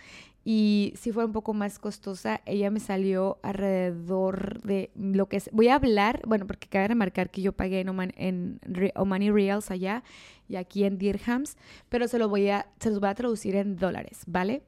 y 0.44 0.92
si 0.96 1.12
fue 1.12 1.24
un 1.24 1.32
poco 1.32 1.54
más 1.54 1.78
costosa, 1.78 2.40
ella 2.46 2.70
me 2.70 2.80
salió 2.80 3.38
alrededor 3.42 4.60
de 4.62 4.90
lo 4.96 5.28
que 5.28 5.36
es, 5.36 5.48
voy 5.52 5.68
a 5.68 5.76
hablar, 5.76 6.20
bueno, 6.26 6.46
porque 6.46 6.66
cabe 6.68 6.88
remarcar 6.88 7.30
que 7.30 7.42
yo 7.42 7.52
pagué 7.52 7.80
en, 7.80 7.88
Oman, 7.88 8.12
en 8.16 8.58
Omani 8.96 9.30
Reals 9.30 9.70
allá 9.70 10.02
y 10.48 10.56
aquí 10.56 10.84
en 10.84 10.98
Dirhams, 10.98 11.56
pero 11.88 12.08
se, 12.08 12.18
lo 12.18 12.28
voy 12.28 12.48
a, 12.48 12.66
se 12.80 12.90
los 12.90 12.98
voy 12.98 13.10
a 13.10 13.14
traducir 13.14 13.54
en 13.54 13.76
dólares, 13.76 14.22
¿vale? 14.26 14.62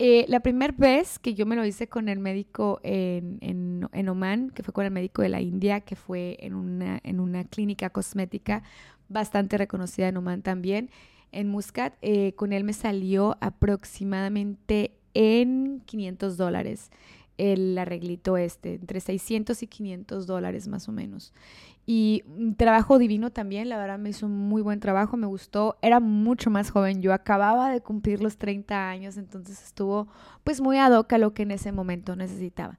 Eh, 0.00 0.24
la 0.26 0.40
primera 0.40 0.74
vez 0.76 1.20
que 1.20 1.34
yo 1.34 1.46
me 1.46 1.54
lo 1.54 1.64
hice 1.64 1.86
con 1.86 2.08
el 2.08 2.18
médico 2.18 2.80
en, 2.82 3.38
en, 3.40 3.88
en, 3.92 4.08
Oman, 4.08 4.50
que 4.50 4.64
fue 4.64 4.74
con 4.74 4.84
el 4.84 4.90
médico 4.90 5.22
de 5.22 5.28
la 5.28 5.40
India, 5.40 5.82
que 5.82 5.94
fue 5.94 6.36
en 6.40 6.54
una, 6.54 6.98
en 7.04 7.20
una 7.20 7.44
clínica 7.44 7.90
cosmética 7.90 8.64
bastante 9.08 9.56
reconocida 9.56 10.08
en 10.08 10.16
Oman 10.16 10.42
también, 10.42 10.90
en 11.34 11.48
Muscat, 11.48 11.94
eh, 12.02 12.32
con 12.34 12.52
él 12.52 12.64
me 12.64 12.72
salió 12.72 13.36
aproximadamente 13.40 14.92
en 15.14 15.82
500 15.86 16.36
dólares 16.36 16.90
el 17.36 17.76
arreglito 17.76 18.36
este, 18.36 18.74
entre 18.74 19.00
600 19.00 19.62
y 19.62 19.66
500 19.66 20.26
dólares 20.26 20.68
más 20.68 20.88
o 20.88 20.92
menos. 20.92 21.32
Y 21.86 22.22
un 22.26 22.54
trabajo 22.54 22.98
divino 22.98 23.30
también, 23.30 23.68
la 23.68 23.76
verdad 23.76 23.98
me 23.98 24.10
hizo 24.10 24.26
un 24.26 24.32
muy 24.48 24.62
buen 24.62 24.80
trabajo, 24.80 25.16
me 25.16 25.26
gustó, 25.26 25.76
era 25.82 26.00
mucho 26.00 26.48
más 26.48 26.70
joven, 26.70 27.02
yo 27.02 27.12
acababa 27.12 27.70
de 27.70 27.80
cumplir 27.82 28.22
los 28.22 28.38
30 28.38 28.88
años, 28.88 29.16
entonces 29.18 29.62
estuvo 29.62 30.08
pues 30.44 30.60
muy 30.60 30.78
ad 30.78 30.92
hoc 30.92 31.12
a 31.12 31.18
lo 31.18 31.34
que 31.34 31.42
en 31.42 31.50
ese 31.50 31.72
momento 31.72 32.16
necesitaba. 32.16 32.78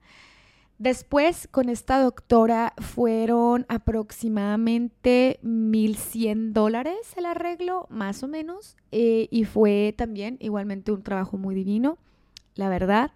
Después, 0.77 1.47
con 1.51 1.69
esta 1.69 2.01
doctora 2.01 2.73
fueron 2.79 3.65
aproximadamente 3.69 5.39
1.100 5.41 6.51
dólares 6.51 6.97
el 7.15 7.25
arreglo, 7.25 7.87
más 7.89 8.23
o 8.23 8.27
menos, 8.27 8.75
eh, 8.91 9.29
y 9.31 9.45
fue 9.45 9.93
también 9.97 10.37
igualmente 10.41 10.91
un 10.91 11.01
trabajo 11.01 11.37
muy 11.37 11.55
divino, 11.55 11.97
la 12.55 12.67
verdad. 12.67 13.11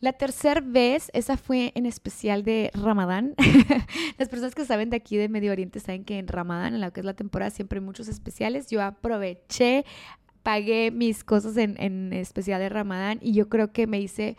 La 0.00 0.14
tercera 0.14 0.60
vez, 0.60 1.10
esa 1.14 1.36
fue 1.36 1.70
en 1.76 1.86
especial 1.86 2.42
de 2.42 2.72
Ramadán. 2.74 3.34
Las 4.18 4.28
personas 4.28 4.54
que 4.56 4.64
saben 4.64 4.90
de 4.90 4.96
aquí 4.96 5.16
de 5.16 5.28
Medio 5.28 5.52
Oriente 5.52 5.78
saben 5.78 6.04
que 6.04 6.18
en 6.18 6.26
Ramadán, 6.26 6.74
en 6.74 6.80
la 6.80 6.90
que 6.90 7.00
es 7.00 7.06
la 7.06 7.14
temporada, 7.14 7.50
siempre 7.50 7.78
hay 7.78 7.84
muchos 7.84 8.08
especiales. 8.08 8.68
Yo 8.68 8.82
aproveché, 8.82 9.84
pagué 10.42 10.90
mis 10.90 11.22
cosas 11.22 11.56
en, 11.56 11.80
en 11.80 12.12
especial 12.12 12.60
de 12.60 12.68
Ramadán 12.68 13.20
y 13.22 13.32
yo 13.32 13.48
creo 13.48 13.72
que 13.72 13.86
me 13.86 14.00
hice 14.00 14.36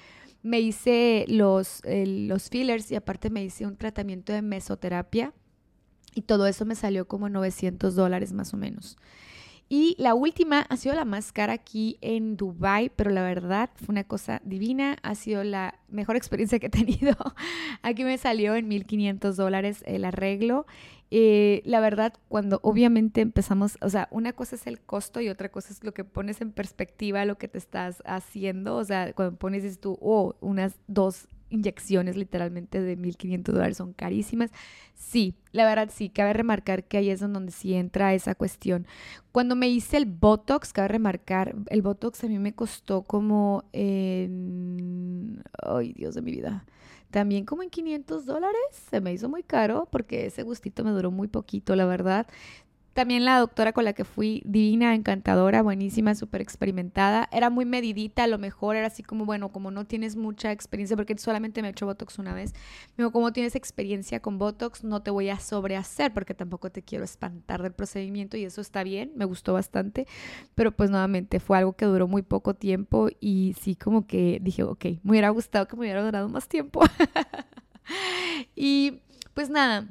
me 0.48 0.62
hice 0.62 1.26
los, 1.28 1.82
los 1.86 2.50
fillers 2.50 2.92
y 2.92 2.96
aparte 2.96 3.30
me 3.30 3.44
hice 3.44 3.66
un 3.66 3.76
tratamiento 3.76 4.32
de 4.34 4.42
mesoterapia 4.42 5.34
y 6.16 6.22
todo 6.22 6.48
eso 6.48 6.66
me 6.66 6.76
salió 6.76 7.08
como 7.08 7.30
900 7.30 7.96
dólares 7.96 8.34
más 8.34 8.54
o 8.54 8.58
menos. 8.58 8.98
Y 9.70 9.96
la 10.00 10.14
última 10.14 10.62
ha 10.62 10.78
sido 10.78 10.96
la 10.96 11.04
más 11.04 11.34
cara 11.34 11.54
aquí 11.54 11.98
en 12.00 12.38
Dubai, 12.38 12.90
pero 12.96 13.12
la 13.12 13.22
verdad 13.22 13.70
fue 13.76 13.92
una 13.92 14.06
cosa 14.06 14.42
divina, 14.46 14.98
ha 15.04 15.14
sido 15.14 15.44
la 15.44 15.80
mejor 15.90 16.16
experiencia 16.16 16.60
que 16.60 16.68
he 16.68 16.70
tenido. 16.70 17.16
Aquí 17.82 18.06
me 18.06 18.18
salió 18.18 18.56
en 18.56 18.70
1500 18.70 19.36
dólares 19.36 19.84
el 19.86 20.06
arreglo. 20.06 20.66
Eh, 21.12 21.62
la 21.66 21.82
verdad, 21.82 22.14
cuando 22.30 22.60
obviamente 22.64 23.20
empezamos, 23.22 23.78
o 23.82 23.90
sea, 23.90 24.08
una 24.12 24.34
cosa 24.34 24.56
es 24.56 24.68
el 24.68 24.80
costo 24.80 25.20
y 25.20 25.30
otra 25.30 25.50
cosa 25.50 25.74
es 25.74 25.84
lo 25.84 25.94
que 25.94 26.06
pones 26.06 26.40
en 26.40 26.52
perspectiva, 26.52 27.26
lo 27.26 27.38
que 27.38 27.48
te 27.50 27.58
estás 27.58 28.02
haciendo, 28.06 28.76
o 28.78 28.84
sea, 28.86 29.14
cuando 29.14 29.38
pones 29.38 29.80
tú, 29.80 29.98
oh, 30.02 30.36
unas 30.40 30.80
dos 30.88 31.28
inyecciones 31.50 32.18
literalmente 32.18 32.82
de 32.82 32.98
1.500 32.98 33.44
dólares 33.54 33.78
son 33.78 33.94
carísimas. 33.94 34.52
Sí, 34.96 35.36
la 35.52 35.66
verdad 35.66 35.90
sí, 35.94 36.10
cabe 36.10 36.34
remarcar 36.34 36.84
que 36.84 36.98
ahí 36.98 37.10
es 37.10 37.20
donde 37.20 37.52
sí 37.52 37.74
entra 37.74 38.14
esa 38.14 38.36
cuestión. 38.36 38.88
Cuando 39.32 39.56
me 39.56 39.70
hice 39.70 39.98
el 39.98 40.06
Botox, 40.06 40.74
cabe 40.74 40.90
remarcar, 40.90 41.56
el 41.68 41.82
Botox 41.82 42.24
a 42.24 42.28
mí 42.28 42.40
me 42.40 42.54
costó 42.54 43.04
como 43.04 43.66
en... 43.74 45.44
Ay, 45.62 45.94
Dios 45.94 46.16
de 46.16 46.22
mi 46.22 46.32
vida 46.32 46.66
también 47.12 47.46
como 47.46 47.64
en 47.64 47.70
500 47.70 48.26
dólares. 48.26 48.60
Se 48.90 49.02
me 49.02 49.14
hizo 49.14 49.30
muy 49.30 49.44
caro 49.44 49.88
porque 49.92 50.26
ese 50.26 50.44
gustito 50.44 50.84
me 50.84 50.92
duró 50.92 51.12
muy 51.12 51.28
poquito, 51.28 51.76
la 51.76 51.86
verdad. 51.86 52.28
También 52.98 53.26
la 53.26 53.38
doctora 53.38 53.74
con 53.74 53.86
la 53.86 53.94
que 53.94 54.04
fui, 54.04 54.42
divina, 54.44 54.96
encantadora, 54.96 55.62
buenísima, 55.62 56.16
súper 56.16 56.42
experimentada. 56.42 57.30
Era 57.32 57.52
muy 57.52 57.64
medidita, 57.64 58.24
a 58.24 58.28
lo 58.28 58.40
mejor 58.40 58.76
era 58.76 58.88
así 58.88 59.04
como, 59.04 59.24
bueno, 59.24 59.52
como 59.52 59.70
no 59.70 59.86
tienes 59.86 60.16
mucha 60.16 60.52
experiencia, 60.52 60.98
porque 60.98 61.16
solamente 61.16 61.62
me 61.62 61.68
he 61.68 61.72
hecho 61.72 61.86
Botox 61.86 62.18
una 62.18 62.34
vez, 62.34 62.56
me 62.96 63.08
como 63.12 63.32
tienes 63.34 63.56
experiencia 63.56 64.20
con 64.20 64.40
Botox, 64.40 64.84
no 64.84 65.04
te 65.04 65.12
voy 65.12 65.30
a 65.30 65.40
sobrehacer, 65.40 66.12
porque 66.12 66.34
tampoco 66.34 66.72
te 66.72 66.82
quiero 66.82 67.04
espantar 67.04 67.62
del 67.62 67.74
procedimiento 67.74 68.36
y 68.36 68.46
eso 68.46 68.62
está 68.62 68.82
bien, 68.84 69.12
me 69.16 69.26
gustó 69.26 69.54
bastante, 69.54 70.08
pero 70.56 70.72
pues 70.72 70.90
nuevamente 70.90 71.40
fue 71.40 71.60
algo 71.60 71.74
que 71.74 71.86
duró 71.86 72.08
muy 72.08 72.24
poco 72.24 72.56
tiempo 72.56 73.10
y 73.20 73.56
sí 73.62 73.76
como 73.76 74.08
que 74.08 74.40
dije, 74.42 74.64
ok, 74.64 74.86
me 75.04 75.12
hubiera 75.12 75.30
gustado 75.30 75.68
que 75.68 75.76
me 75.76 75.82
hubiera 75.82 76.04
durado 76.04 76.30
más 76.30 76.48
tiempo. 76.48 76.82
y 78.56 79.02
pues 79.36 79.52
nada 79.52 79.88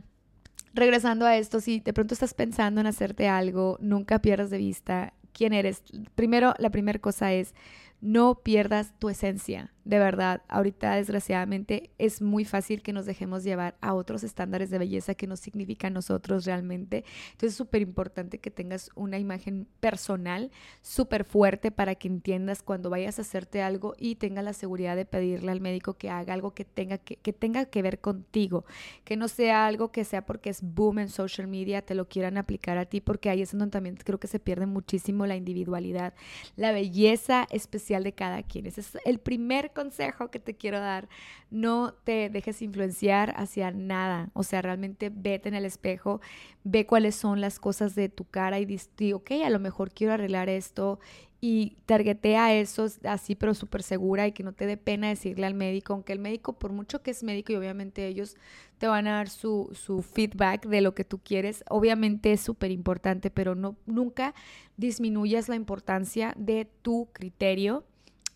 regresando 0.77 1.27
a 1.27 1.37
esto, 1.37 1.61
si 1.61 1.81
de 1.81 1.93
pronto 1.93 2.15
estás 2.15 2.35
pensando 2.35 2.81
en 2.81 2.87
hacerte 2.87 3.29
algo, 3.29 3.79
nunca 3.81 4.21
pierdas 4.21 4.51
de 4.51 4.59
vista 4.59 5.15
quién 5.33 5.53
eres. 5.53 5.83
Primero, 6.15 6.55
la 6.59 6.71
primera 6.71 6.99
cosa 6.99 7.33
es, 7.33 7.55
no 8.01 8.37
pierdas 8.37 8.93
tu 8.99 9.09
esencia 9.09 9.73
de 9.87 10.01
verdad, 10.01 10.43
ahorita 10.49 10.97
desgraciadamente 10.97 11.91
es 11.97 12.21
muy 12.21 12.45
fácil 12.45 12.83
que 12.83 12.93
nos 12.93 13.07
dejemos 13.07 13.45
llevar 13.45 13.77
a 13.81 13.95
otros 13.95 14.25
estándares 14.25 14.69
de 14.69 14.79
belleza 14.79 15.15
que 15.15 15.29
no 15.29 15.37
significan 15.37 15.93
nosotros 15.93 16.45
realmente. 16.45 17.05
Entonces 17.27 17.53
es 17.53 17.57
súper 17.57 17.83
importante 17.83 18.39
que 18.39 18.51
tengas 18.51 18.91
una 18.97 19.21
imagen 19.21 19.69
personal 19.79 20.51
súper 20.83 21.23
fuerte 21.23 21.71
para 21.71 21.95
que 21.95 22.09
entiendas 22.09 22.65
cuando 22.65 22.91
vayas 22.91 23.21
a 23.21 23.23
hacerte 23.23 23.63
algo 23.63 23.95
y 23.97 24.17
tengas 24.17 24.43
la 24.43 24.55
seguridad 24.55 24.97
de 24.97 25.05
pedirle 25.05 25.53
al 25.53 25.61
médico 25.61 25.95
que 25.95 26.11
haga 26.11 26.35
algo 26.35 26.53
que 26.53 26.65
tenga 26.65 26.99
que, 26.99 27.15
que 27.15 27.33
tenga 27.33 27.67
que 27.67 27.81
ver 27.81 28.01
contigo, 28.01 28.65
que 29.05 29.17
no 29.17 29.29
sea 29.29 29.69
algo 29.69 29.93
que 29.93 30.03
sea 30.03 30.27
porque 30.27 30.51
es 30.51 30.63
boom 30.63 30.99
en 30.99 31.09
social 31.09 31.47
media, 31.47 31.83
te 31.83 31.95
lo 31.95 32.09
quieran 32.09 32.39
aplicar 32.39 32.77
a 32.77 32.87
ti, 32.87 33.01
porque 33.01 33.31
ahí 33.31 33.41
es 33.41 33.53
donde 33.53 33.71
también 33.71 33.95
creo 33.95 34.19
que 34.19 34.27
se 34.27 34.41
pierde 34.41 34.67
muchísimo 34.67 35.27
la 35.27 35.37
individualidad, 35.37 36.13
la 36.57 36.73
belleza 36.73 37.47
especial 37.53 38.03
de 38.03 38.15
cada 38.15 38.43
quien. 38.43 38.67
Ese 38.67 38.81
es 38.81 38.99
el 39.05 39.21
primer 39.21 39.76
consejo 39.77 40.31
que 40.31 40.41
te 40.41 40.57
quiero 40.57 40.81
dar. 40.81 41.09
No 41.51 41.93
te 41.93 42.31
dejes 42.31 42.63
influenciar 42.63 43.35
hacia 43.37 43.71
nada. 43.71 44.31
O 44.33 44.43
sea, 44.43 44.63
realmente 44.63 45.13
vete 45.15 45.49
en 45.49 45.55
el 45.55 45.67
espejo, 45.67 46.21
ve 46.65 46.87
cuáles 46.87 47.15
son 47.15 47.41
las 47.41 47.61
cosas 47.61 47.95
de 47.95 48.09
tu 48.09 48.25
cara 48.25 48.59
y 48.59 48.65
di, 48.65 49.13
ok, 49.13 49.31
a 49.45 49.51
lo 49.51 49.61
mejor 49.61 49.93
quiero 49.93 50.15
arreglar 50.15 50.49
esto 50.49 50.99
y 51.41 51.77
targetea 51.85 52.55
eso 52.55 52.87
así, 53.05 53.35
pero 53.35 53.53
súper 53.53 53.83
segura 53.83 54.27
y 54.27 54.33
que 54.33 54.43
no 54.43 54.53
te 54.53 54.67
dé 54.67 54.79
pena 54.79 55.09
decirle 55.09 55.47
al 55.47 55.55
médico, 55.55 55.93
aunque 55.93 56.15
el 56.15 56.19
médico, 56.19 56.55
por 56.55 56.73
mucho 56.73 57.03
que 57.03 57.11
es 57.11 57.23
médico 57.23 57.53
y 57.53 57.57
obviamente 57.57 58.07
ellos 58.07 58.37
te 58.79 58.87
van 58.87 59.07
a 59.07 59.17
dar 59.17 59.29
su, 59.29 59.71
su 59.75 60.03
feedback 60.03 60.67
de 60.67 60.81
lo 60.81 60.95
que 60.95 61.05
tú 61.05 61.19
quieres, 61.23 61.63
obviamente 61.69 62.33
es 62.33 62.41
súper 62.41 62.71
importante, 62.71 63.31
pero 63.31 63.55
no, 63.55 63.77
nunca 63.85 64.35
disminuyas 64.79 65.49
la 65.49 65.57
importancia 65.57 66.33
de 66.39 66.67
tu 66.83 67.11
criterio 67.13 67.85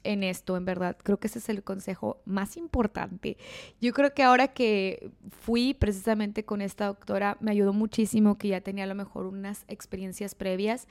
en 0.04 0.22
esto, 0.22 0.56
en 0.56 0.64
verdad. 0.64 0.96
Creo 1.02 1.18
que 1.18 1.26
ese 1.26 1.38
es 1.38 1.48
el 1.48 1.62
consejo 1.62 2.20
más 2.24 2.56
importante. 2.56 3.36
Yo 3.80 3.92
creo 3.92 4.14
que 4.14 4.22
ahora 4.22 4.48
que 4.48 5.10
fui 5.30 5.74
precisamente 5.74 6.44
con 6.44 6.60
esta 6.60 6.86
doctora, 6.86 7.36
me 7.40 7.50
ayudó 7.50 7.72
muchísimo 7.72 8.38
que 8.38 8.48
ya 8.48 8.60
tenía 8.60 8.84
a 8.84 8.86
lo 8.86 8.94
mejor 8.94 9.26
unas 9.26 9.64
experiencias 9.68 10.34
previas 10.34 10.86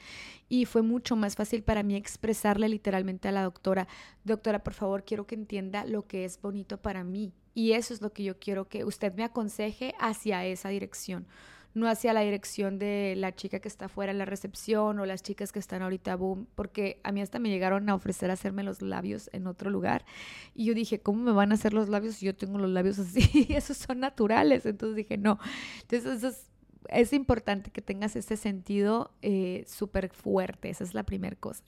y 0.48 0.66
fue 0.66 0.82
mucho 0.82 1.16
más 1.16 1.36
fácil 1.36 1.64
para 1.64 1.84
mí 1.84 1.96
expresarle 1.96 2.70
literalmente 2.70 3.28
a 3.28 3.32
la 3.32 3.44
doctora, 3.44 3.88
doctora, 4.24 4.64
por 4.64 4.74
favor, 4.74 5.04
quiero 5.04 5.26
que 5.26 5.36
entienda 5.36 5.86
lo 5.86 6.08
que 6.08 6.26
es 6.26 6.42
bonito 6.42 6.82
para 6.82 7.04
mí. 7.04 7.34
Y 7.54 7.74
eso 7.74 7.94
es 7.94 8.02
lo 8.02 8.14
que 8.14 8.24
yo 8.24 8.40
quiero 8.40 8.70
que 8.70 8.86
usted 8.86 9.14
me 9.16 9.24
aconseje 9.24 9.94
hacia 10.00 10.46
esa 10.46 10.70
dirección 10.70 11.28
no 11.74 11.88
hacia 11.88 12.14
la 12.14 12.22
dirección 12.22 12.80
de 12.80 13.14
la 13.18 13.36
chica 13.36 13.60
que 13.60 13.68
está 13.68 13.90
fuera 13.90 14.12
en 14.12 14.18
la 14.18 14.26
recepción 14.26 15.00
o 15.00 15.06
las 15.06 15.22
chicas 15.24 15.52
que 15.52 15.60
están 15.60 15.82
ahorita 15.82 16.16
boom, 16.16 16.48
porque 16.56 17.00
a 17.04 17.12
mí 17.12 17.22
hasta 17.22 17.40
me 17.40 17.50
llegaron 17.50 17.90
a 17.90 17.96
ofrecer 17.96 18.32
hacerme 18.32 18.64
los 18.64 18.82
labios 18.82 19.30
en 19.34 19.48
otro 19.48 19.70
lugar 19.70 20.06
y 20.54 20.66
yo 20.66 20.74
dije, 20.74 21.00
¿cómo 21.00 21.24
me 21.24 21.32
van 21.32 21.52
a 21.52 21.56
hacer 21.56 21.74
los 21.74 21.90
labios 21.90 22.16
si 22.16 22.26
yo 22.26 22.36
tengo 22.36 22.58
los 22.58 22.70
labios 22.70 23.00
así? 23.00 23.48
esos 23.54 23.78
son 23.78 24.00
naturales, 24.00 24.66
entonces 24.66 24.96
dije, 24.96 25.18
no, 25.18 25.40
entonces 25.82 26.24
eso 26.24 26.50
es 26.88 27.14
importante 27.14 27.72
que 27.72 27.82
tengas 27.82 28.16
ese 28.16 28.38
sentido 28.38 29.12
eh, 29.22 29.64
súper 29.68 30.10
fuerte, 30.10 30.70
esa 30.70 30.84
es 30.84 30.94
la 30.94 31.04
primera 31.04 31.36
cosa. 31.36 31.64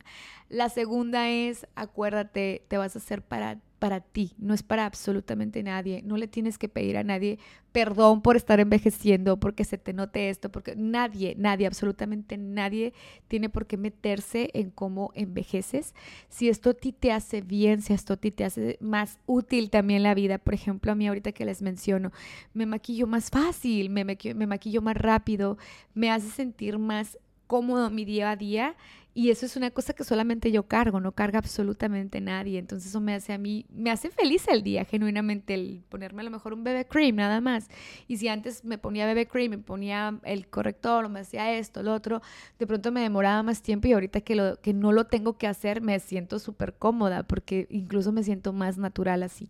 La 0.50 0.70
segunda 0.70 1.30
es, 1.30 1.68
acuérdate, 1.76 2.66
te 2.68 2.78
vas 2.78 2.96
a 2.96 3.00
hacer 3.00 3.22
para 3.22 3.60
para 3.82 4.00
ti, 4.00 4.36
no 4.38 4.54
es 4.54 4.62
para 4.62 4.86
absolutamente 4.86 5.64
nadie. 5.64 6.04
No 6.04 6.16
le 6.16 6.28
tienes 6.28 6.60
que 6.60 6.70
pedir 6.70 6.98
a 6.98 7.04
nadie 7.04 7.40
perdón 7.72 8.22
por 8.22 8.36
estar 8.36 8.60
envejeciendo, 8.60 9.40
porque 9.40 9.64
se 9.64 9.80
te 9.80 9.92
note 9.92 10.30
esto, 10.30 10.52
porque 10.52 10.76
nadie, 10.76 11.34
nadie, 11.36 11.66
absolutamente 11.66 12.38
nadie 12.38 12.94
tiene 13.28 13.50
por 13.50 13.66
qué 13.66 13.78
meterse 13.78 14.52
en 14.54 14.70
cómo 14.70 15.12
envejeces. 15.16 15.96
Si 16.30 16.48
esto 16.48 16.70
a 16.70 16.74
ti 16.76 16.92
te 16.92 17.12
hace 17.12 17.42
bien, 17.42 17.82
si 17.82 17.94
esto 17.94 18.14
a 18.14 18.18
ti 18.18 18.30
te 18.30 18.46
hace 18.46 18.78
más 18.82 19.18
útil 19.26 19.72
también 19.72 20.04
la 20.04 20.14
vida, 20.14 20.38
por 20.38 20.54
ejemplo, 20.54 20.92
a 20.92 20.96
mí 20.96 21.08
ahorita 21.08 21.32
que 21.32 21.46
les 21.46 21.64
menciono, 21.64 22.12
me 22.54 22.68
maquillo 22.68 23.08
más 23.08 23.32
fácil, 23.32 23.90
me, 23.90 24.06
me 24.06 24.46
maquillo 24.46 24.84
más 24.84 24.96
rápido, 24.96 25.58
me 25.96 26.12
hace 26.12 26.30
sentir 26.30 26.78
más 26.78 27.18
cómodo 27.52 27.90
mi 27.90 28.06
día 28.06 28.32
a 28.32 28.38
día 28.38 28.78
y 29.14 29.30
eso 29.30 29.46
es 29.46 29.58
una 29.58 29.72
cosa 29.72 29.92
que 29.92 30.06
solamente 30.06 30.54
yo 30.54 30.70
cargo, 30.70 31.02
no 31.02 31.12
carga 31.12 31.40
absolutamente 31.40 32.22
nadie. 32.22 32.58
Entonces 32.60 32.92
eso 32.92 33.02
me 33.02 33.14
hace 33.14 33.34
a 33.34 33.38
mí, 33.38 33.66
me 33.70 33.92
hace 33.92 34.10
feliz 34.10 34.48
el 34.48 34.64
día, 34.64 34.86
genuinamente, 34.86 35.54
el 35.54 35.84
ponerme 35.90 36.22
a 36.22 36.24
lo 36.24 36.32
mejor 36.32 36.54
un 36.54 36.64
bebé 36.64 36.86
cream, 36.86 37.18
nada 37.18 37.42
más. 37.42 37.68
Y 38.08 38.16
si 38.16 38.30
antes 38.30 38.64
me 38.64 38.78
ponía 38.78 39.06
bebé 39.06 39.28
cream, 39.28 39.50
me 39.50 39.58
ponía 39.58 40.18
el 40.24 40.48
corrector, 40.48 41.10
me 41.10 41.20
hacía 41.20 41.54
esto, 41.54 41.84
lo 41.84 41.94
otro, 41.94 42.22
de 42.58 42.66
pronto 42.66 42.94
me 42.94 43.02
demoraba 43.02 43.44
más 43.44 43.62
tiempo 43.62 43.90
y 43.90 43.92
ahorita 43.92 44.22
que, 44.22 44.36
lo, 44.36 44.56
que 44.62 44.74
no 44.74 44.94
lo 44.94 45.08
tengo 45.08 45.38
que 45.38 45.48
hacer, 45.48 45.82
me 45.82 46.00
siento 46.00 46.40
súper 46.40 46.76
cómoda 46.76 47.24
porque 47.24 47.68
incluso 47.70 48.14
me 48.14 48.24
siento 48.24 48.54
más 48.54 48.78
natural 48.78 49.24
así. 49.24 49.50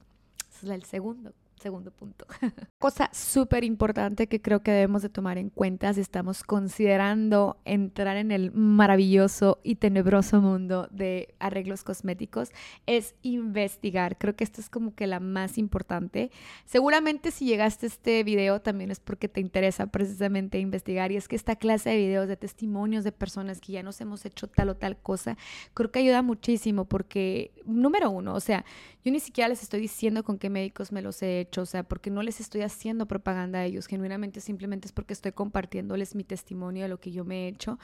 Es 0.49 0.67
el 0.67 0.83
segundo 0.85 1.33
segundo 1.61 1.91
punto. 1.91 2.25
Cosa 2.79 3.09
súper 3.13 3.63
importante 3.63 4.27
que 4.27 4.41
creo 4.41 4.61
que 4.63 4.71
debemos 4.71 5.01
de 5.01 5.09
tomar 5.09 5.37
en 5.37 5.49
cuenta 5.49 5.93
si 5.93 6.01
estamos 6.01 6.43
considerando 6.43 7.57
entrar 7.65 8.17
en 8.17 8.31
el 8.31 8.51
maravilloso 8.51 9.59
y 9.63 9.75
tenebroso 9.75 10.41
mundo 10.41 10.87
de 10.91 11.33
arreglos 11.39 11.83
cosméticos 11.83 12.49
es 12.85 13.15
investigar. 13.21 14.17
Creo 14.17 14.35
que 14.35 14.43
esto 14.43 14.61
es 14.61 14.69
como 14.69 14.95
que 14.95 15.07
la 15.07 15.19
más 15.19 15.57
importante. 15.57 16.31
Seguramente 16.65 17.31
si 17.31 17.45
llegaste 17.45 17.85
a 17.85 17.89
este 17.89 18.23
video 18.23 18.61
también 18.61 18.91
es 18.91 18.99
porque 18.99 19.27
te 19.27 19.41
interesa 19.41 19.87
precisamente 19.87 20.59
investigar 20.59 21.11
y 21.11 21.17
es 21.17 21.27
que 21.27 21.35
esta 21.35 21.55
clase 21.55 21.91
de 21.91 21.97
videos 21.97 22.27
de 22.27 22.37
testimonios 22.37 23.03
de 23.03 23.11
personas 23.11 23.61
que 23.61 23.73
ya 23.73 23.83
nos 23.83 24.01
hemos 24.01 24.25
hecho 24.25 24.47
tal 24.47 24.69
o 24.69 24.75
tal 24.75 24.97
cosa, 24.97 25.37
creo 25.73 25.91
que 25.91 25.99
ayuda 25.99 26.21
muchísimo 26.21 26.85
porque, 26.85 27.51
número 27.65 28.09
uno, 28.09 28.33
o 28.33 28.39
sea, 28.39 28.65
yo 29.03 29.11
ni 29.11 29.19
siquiera 29.19 29.49
les 29.49 29.63
estoy 29.63 29.81
diciendo 29.81 30.23
con 30.23 30.37
qué 30.37 30.49
médicos 30.49 30.91
me 30.91 31.01
los 31.01 31.21
he 31.21 31.39
hecho, 31.39 31.50
sea, 31.65 31.83
porque 31.83 32.09
no 32.09 32.23
les 32.23 32.39
estoy 32.39 32.61
haciendo 32.61 33.05
propaganda 33.05 33.59
a 33.59 33.65
ellos, 33.65 33.87
genuinamente 33.87 34.39
simplemente 34.39 34.87
es 34.87 34.91
porque 34.91 35.13
estoy 35.13 35.33
compartiéndoles 35.33 36.15
mi 36.15 36.23
testimonio 36.23 36.83
de 36.83 36.89
lo 36.89 36.99
que 36.99 37.11
yo 37.11 37.25
me 37.25 37.45
he 37.45 37.47
hecho 37.49 37.77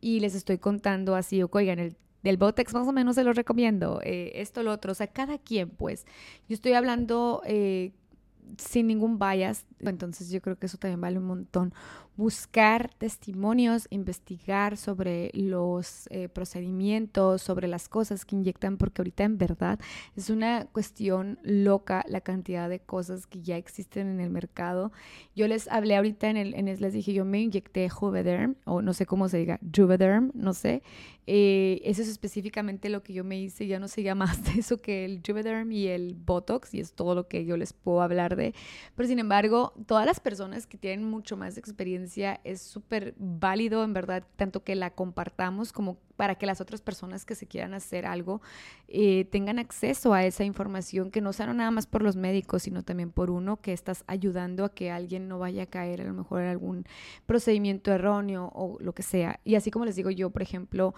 y 0.00 0.20
les 0.20 0.34
estoy 0.34 0.58
contando 0.58 1.14
así, 1.14 1.42
oigan, 1.42 1.78
el 1.78 1.96
del 2.22 2.38
Botex 2.38 2.72
más 2.72 2.88
o 2.88 2.92
menos 2.92 3.16
se 3.16 3.22
los 3.24 3.36
recomiendo, 3.36 4.00
eh, 4.02 4.32
esto, 4.36 4.62
lo 4.62 4.72
otro, 4.72 4.92
o 4.92 4.94
sea, 4.94 5.06
cada 5.06 5.38
quien 5.38 5.68
pues. 5.68 6.06
Yo 6.48 6.54
estoy 6.54 6.72
hablando 6.72 7.42
eh, 7.44 7.92
sin 8.58 8.86
ningún 8.86 9.18
bias, 9.18 9.64
entonces 9.80 10.30
yo 10.30 10.40
creo 10.40 10.58
que 10.58 10.66
eso 10.66 10.78
también 10.78 11.00
vale 11.00 11.18
un 11.18 11.26
montón 11.26 11.74
buscar 12.16 12.90
testimonios, 12.98 13.88
investigar 13.90 14.76
sobre 14.76 15.30
los 15.34 16.06
eh, 16.10 16.28
procedimientos, 16.28 17.42
sobre 17.42 17.66
las 17.66 17.88
cosas 17.88 18.24
que 18.24 18.36
inyectan, 18.36 18.76
porque 18.76 19.02
ahorita 19.02 19.24
en 19.24 19.38
verdad 19.38 19.80
es 20.16 20.30
una 20.30 20.66
cuestión 20.66 21.38
loca 21.42 22.04
la 22.08 22.20
cantidad 22.20 22.68
de 22.68 22.80
cosas 22.80 23.26
que 23.26 23.42
ya 23.42 23.56
existen 23.56 24.08
en 24.08 24.20
el 24.20 24.30
mercado. 24.30 24.92
Yo 25.34 25.48
les 25.48 25.66
hablé 25.68 25.96
ahorita 25.96 26.30
en 26.30 26.36
el, 26.36 26.54
en 26.54 26.64
les 26.66 26.92
dije, 26.92 27.12
yo 27.12 27.24
me 27.24 27.40
inyecté 27.40 27.88
Juvederm, 27.88 28.56
o 28.64 28.80
no 28.80 28.94
sé 28.94 29.06
cómo 29.06 29.28
se 29.28 29.38
diga, 29.38 29.58
Juvederm, 29.74 30.30
no 30.34 30.54
sé. 30.54 30.82
Eh, 31.26 31.80
eso 31.84 32.02
es 32.02 32.08
específicamente 32.08 32.90
lo 32.90 33.02
que 33.02 33.14
yo 33.14 33.24
me 33.24 33.40
hice, 33.40 33.66
ya 33.66 33.78
no 33.78 33.88
se 33.88 34.02
llama 34.02 34.24
más 34.26 34.44
de 34.44 34.60
eso 34.60 34.80
que 34.80 35.04
el 35.04 35.20
Juvederm 35.26 35.72
y 35.72 35.88
el 35.88 36.14
Botox, 36.14 36.74
y 36.74 36.80
es 36.80 36.92
todo 36.92 37.14
lo 37.14 37.26
que 37.26 37.44
yo 37.44 37.56
les 37.56 37.72
puedo 37.72 38.02
hablar 38.02 38.33
de. 38.36 38.54
Pero 38.94 39.08
sin 39.08 39.18
embargo, 39.18 39.72
todas 39.86 40.06
las 40.06 40.20
personas 40.20 40.66
que 40.66 40.78
tienen 40.78 41.08
mucho 41.08 41.36
más 41.36 41.58
experiencia, 41.58 42.40
es 42.44 42.60
súper 42.60 43.14
válido, 43.18 43.84
en 43.84 43.92
verdad, 43.92 44.24
tanto 44.36 44.64
que 44.64 44.74
la 44.74 44.90
compartamos 44.90 45.72
como 45.72 45.98
para 46.16 46.36
que 46.36 46.46
las 46.46 46.60
otras 46.60 46.80
personas 46.80 47.24
que 47.24 47.34
se 47.34 47.46
quieran 47.46 47.74
hacer 47.74 48.06
algo 48.06 48.40
eh, 48.88 49.24
tengan 49.26 49.58
acceso 49.58 50.14
a 50.14 50.24
esa 50.24 50.44
información, 50.44 51.10
que 51.10 51.20
no 51.20 51.32
sea 51.32 51.52
nada 51.52 51.70
más 51.70 51.86
por 51.86 52.02
los 52.02 52.16
médicos, 52.16 52.62
sino 52.62 52.82
también 52.82 53.10
por 53.10 53.30
uno 53.30 53.60
que 53.60 53.72
estás 53.72 54.04
ayudando 54.06 54.64
a 54.64 54.74
que 54.74 54.90
alguien 54.90 55.28
no 55.28 55.38
vaya 55.38 55.64
a 55.64 55.66
caer 55.66 56.00
a 56.00 56.04
lo 56.04 56.14
mejor 56.14 56.42
en 56.42 56.48
algún 56.48 56.84
procedimiento 57.26 57.92
erróneo 57.92 58.50
o 58.54 58.78
lo 58.80 58.94
que 58.94 59.02
sea. 59.02 59.40
Y 59.44 59.56
así 59.56 59.70
como 59.70 59.84
les 59.84 59.96
digo 59.96 60.10
yo, 60.10 60.30
por 60.30 60.42
ejemplo, 60.42 60.94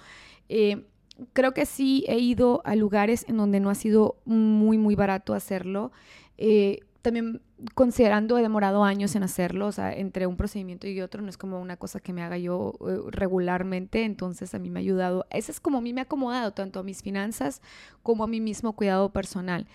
eh, 0.48 0.84
creo 1.32 1.52
que 1.52 1.66
sí 1.66 2.04
he 2.08 2.18
ido 2.18 2.62
a 2.64 2.76
lugares 2.76 3.24
en 3.28 3.36
donde 3.36 3.60
no 3.60 3.70
ha 3.70 3.74
sido 3.74 4.16
muy, 4.24 4.78
muy 4.78 4.94
barato 4.94 5.34
hacerlo. 5.34 5.92
Eh, 6.38 6.80
también 7.06 7.40
considerando 7.74 8.36
he 8.36 8.42
demorado 8.42 8.82
años 8.82 9.14
en 9.14 9.22
hacerlo, 9.22 9.68
o 9.68 9.72
sea, 9.72 9.92
entre 9.92 10.26
un 10.26 10.36
procedimiento 10.36 10.88
y 10.88 11.00
otro 11.00 11.22
no 11.22 11.30
es 11.30 11.38
como 11.38 11.60
una 11.60 11.76
cosa 11.76 12.00
que 12.00 12.12
me 12.12 12.20
haga 12.20 12.36
yo 12.36 12.74
eh, 12.80 12.98
regularmente, 13.12 14.02
entonces 14.02 14.56
a 14.56 14.58
mí 14.58 14.70
me 14.70 14.80
ha 14.80 14.82
ayudado, 14.82 15.24
eso 15.30 15.52
es 15.52 15.60
como 15.60 15.78
a 15.78 15.80
mí 15.80 15.92
me 15.92 16.00
ha 16.00 16.04
acomodado 16.04 16.52
tanto 16.52 16.80
a 16.80 16.82
mis 16.82 17.04
finanzas 17.04 17.62
como 18.02 18.24
a 18.24 18.26
mi 18.26 18.40
mismo 18.40 18.72
cuidado 18.72 19.12
personal. 19.12 19.68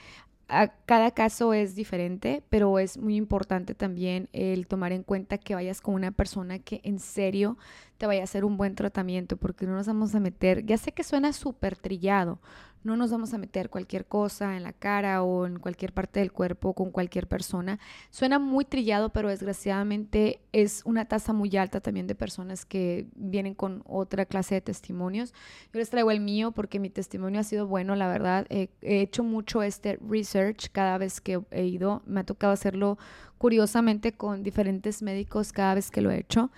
A 0.49 0.67
cada 0.85 1.11
caso 1.11 1.53
es 1.53 1.73
diferente, 1.73 2.43
pero 2.49 2.77
es 2.79 2.97
muy 2.97 3.15
importante 3.15 3.75
también 3.75 4.27
el 4.33 4.67
tomar 4.67 4.91
en 4.91 5.03
cuenta 5.03 5.37
que 5.37 5.55
vayas 5.55 5.79
con 5.79 5.93
una 5.95 6.11
persona 6.11 6.59
que 6.59 6.81
en 6.83 6.99
serio 6.99 7.57
te 7.97 8.07
vaya 8.07 8.19
a 8.19 8.23
hacer 8.25 8.43
un 8.43 8.57
buen 8.57 8.75
tratamiento, 8.75 9.37
porque 9.37 9.65
no 9.65 9.75
nos 9.75 9.87
vamos 9.87 10.13
a 10.15 10.19
meter, 10.19 10.65
ya 10.65 10.77
sé 10.77 10.91
que 10.91 11.05
suena 11.05 11.31
súper 11.31 11.77
trillado, 11.77 12.41
no 12.83 12.95
nos 12.95 13.11
vamos 13.11 13.33
a 13.33 13.37
meter 13.37 13.69
cualquier 13.69 14.05
cosa 14.05 14.57
en 14.57 14.63
la 14.63 14.73
cara 14.73 15.23
o 15.23 15.45
en 15.45 15.59
cualquier 15.59 15.93
parte 15.93 16.19
del 16.19 16.31
cuerpo 16.31 16.73
con 16.73 16.91
cualquier 16.91 17.27
persona. 17.27 17.79
Suena 18.09 18.39
muy 18.39 18.65
trillado, 18.65 19.09
pero 19.09 19.29
desgraciadamente 19.29 20.41
es 20.51 20.81
una 20.85 21.05
tasa 21.05 21.33
muy 21.33 21.55
alta 21.57 21.79
también 21.81 22.07
de 22.07 22.15
personas 22.15 22.65
que 22.65 23.07
vienen 23.15 23.53
con 23.53 23.83
otra 23.85 24.25
clase 24.25 24.55
de 24.55 24.61
testimonios. 24.61 25.33
Yo 25.73 25.79
les 25.79 25.89
traigo 25.89 26.11
el 26.11 26.19
mío 26.19 26.51
porque 26.51 26.79
mi 26.79 26.89
testimonio 26.89 27.39
ha 27.39 27.43
sido 27.43 27.67
bueno, 27.67 27.95
la 27.95 28.07
verdad. 28.07 28.47
he 28.49 28.69
hecho 28.81 29.23
mucho 29.23 29.61
este 29.63 29.99
research 30.07 30.69
cada 30.71 30.97
vez 30.97 31.21
que 31.21 31.41
he 31.51 31.65
ido. 31.65 32.01
Me 32.05 32.21
ha 32.21 32.23
tocado 32.23 32.53
hacerlo 32.53 32.97
curiosamente 33.41 34.11
con 34.11 34.43
diferentes 34.43 35.01
médicos 35.01 35.51
cada 35.51 35.73
vez 35.73 35.89
que 35.89 36.01
lo 36.01 36.11
he 36.11 36.19
hecho. 36.19 36.51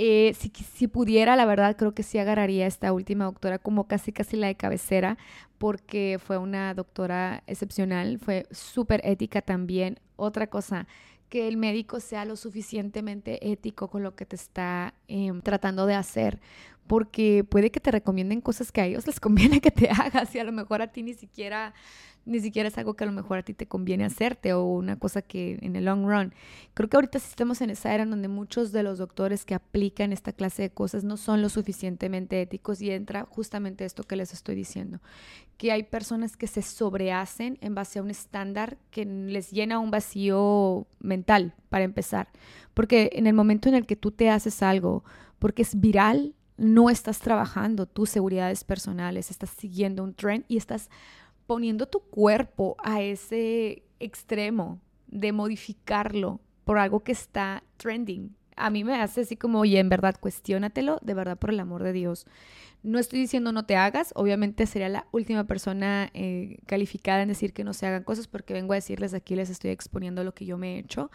Eh, 0.00 0.32
si, 0.34 0.86
pudiera, 0.86 1.34
la 1.34 1.44
verdad, 1.44 1.76
creo 1.76 1.92
que 1.92 2.04
sí 2.04 2.18
agarraría 2.18 2.64
a 2.64 2.68
esta 2.68 2.92
última 2.92 3.24
doctora 3.24 3.58
como 3.58 3.88
casi 3.88 4.12
casi 4.12 4.36
la 4.36 4.46
de 4.46 4.54
cabecera, 4.54 5.18
porque 5.58 6.20
fue 6.24 6.38
una 6.38 6.72
doctora 6.72 7.42
excepcional, 7.48 8.20
fue 8.20 8.46
súper 8.52 9.00
ética 9.04 9.42
también. 9.42 9.98
Otra 10.14 10.46
cosa, 10.46 10.86
que 11.28 11.48
el 11.48 11.56
médico 11.56 11.98
sea 11.98 12.24
lo 12.24 12.36
suficientemente 12.36 13.50
ético 13.50 13.88
con 13.88 14.04
lo 14.04 14.14
que 14.14 14.24
te 14.24 14.36
está 14.36 14.94
em, 15.08 15.40
tratando 15.42 15.84
de 15.86 15.94
hacer, 15.96 16.38
porque 16.88 17.44
puede 17.48 17.70
que 17.70 17.80
te 17.80 17.92
recomienden 17.92 18.40
cosas 18.40 18.72
que 18.72 18.80
a 18.80 18.86
ellos 18.86 19.06
les 19.06 19.20
conviene 19.20 19.60
que 19.60 19.70
te 19.70 19.88
hagas 19.90 20.34
y 20.34 20.38
a 20.38 20.44
lo 20.44 20.52
mejor 20.52 20.82
a 20.82 20.88
ti 20.88 21.02
ni 21.02 21.14
siquiera 21.14 21.74
ni 22.28 22.40
siquiera 22.40 22.68
es 22.68 22.76
algo 22.76 22.94
que 22.94 23.04
a 23.04 23.06
lo 23.06 23.12
mejor 23.12 23.38
a 23.38 23.42
ti 23.42 23.54
te 23.54 23.66
conviene 23.66 24.04
hacerte 24.04 24.52
o 24.52 24.64
una 24.64 24.98
cosa 24.98 25.22
que 25.22 25.58
en 25.62 25.76
el 25.76 25.86
long 25.86 26.06
run. 26.06 26.34
Creo 26.74 26.88
que 26.88 26.96
ahorita 26.98 27.18
sí 27.18 27.26
estamos 27.30 27.62
en 27.62 27.70
esa 27.70 27.94
era 27.94 28.02
en 28.02 28.10
donde 28.10 28.28
muchos 28.28 28.70
de 28.70 28.82
los 28.82 28.98
doctores 28.98 29.46
que 29.46 29.54
aplican 29.54 30.12
esta 30.12 30.32
clase 30.32 30.62
de 30.62 30.70
cosas 30.70 31.04
no 31.04 31.16
son 31.16 31.40
lo 31.40 31.48
suficientemente 31.48 32.40
éticos 32.42 32.82
y 32.82 32.90
entra 32.90 33.24
justamente 33.24 33.86
esto 33.86 34.02
que 34.02 34.16
les 34.16 34.34
estoy 34.34 34.54
diciendo, 34.54 35.00
que 35.56 35.72
hay 35.72 35.84
personas 35.84 36.36
que 36.36 36.46
se 36.46 36.60
sobrehacen 36.60 37.56
en 37.62 37.74
base 37.74 37.98
a 37.98 38.02
un 38.02 38.10
estándar 38.10 38.76
que 38.90 39.06
les 39.06 39.50
llena 39.50 39.78
un 39.78 39.90
vacío 39.90 40.86
mental, 41.00 41.54
para 41.70 41.84
empezar. 41.84 42.28
Porque 42.74 43.10
en 43.14 43.26
el 43.26 43.34
momento 43.34 43.68
en 43.68 43.74
el 43.74 43.86
que 43.86 43.96
tú 43.96 44.10
te 44.10 44.28
haces 44.28 44.62
algo, 44.62 45.02
porque 45.38 45.62
es 45.62 45.80
viral, 45.80 46.34
no 46.58 46.90
estás 46.90 47.20
trabajando 47.20 47.86
tus 47.86 48.10
seguridades 48.10 48.64
personales, 48.64 49.30
estás 49.30 49.50
siguiendo 49.50 50.02
un 50.02 50.12
trend 50.12 50.44
y 50.48 50.56
estás 50.56 50.90
poniendo 51.46 51.86
tu 51.86 52.00
cuerpo 52.00 52.76
a 52.84 53.00
ese 53.00 53.84
extremo 54.00 54.80
de 55.06 55.32
modificarlo 55.32 56.40
por 56.64 56.78
algo 56.78 57.00
que 57.00 57.12
está 57.12 57.62
trending. 57.78 58.36
A 58.56 58.70
mí 58.70 58.82
me 58.82 59.00
hace 59.00 59.22
así 59.22 59.36
como, 59.36 59.60
oye, 59.60 59.78
en 59.78 59.88
verdad, 59.88 60.16
cuestiónatelo, 60.20 60.98
de 61.00 61.14
verdad, 61.14 61.38
por 61.38 61.50
el 61.50 61.60
amor 61.60 61.84
de 61.84 61.92
Dios. 61.92 62.26
No 62.82 62.98
estoy 62.98 63.20
diciendo 63.20 63.52
no 63.52 63.64
te 63.64 63.76
hagas, 63.76 64.12
obviamente 64.16 64.66
sería 64.66 64.88
la 64.88 65.06
última 65.12 65.44
persona 65.44 66.10
eh, 66.12 66.58
calificada 66.66 67.22
en 67.22 67.28
decir 67.28 67.52
que 67.52 67.64
no 67.64 67.72
se 67.72 67.86
hagan 67.86 68.02
cosas 68.02 68.26
porque 68.26 68.52
vengo 68.52 68.72
a 68.72 68.76
decirles 68.76 69.14
aquí, 69.14 69.36
les 69.36 69.48
estoy 69.48 69.70
exponiendo 69.70 70.24
lo 70.24 70.34
que 70.34 70.44
yo 70.44 70.58
me 70.58 70.74
he 70.74 70.78
hecho, 70.80 71.10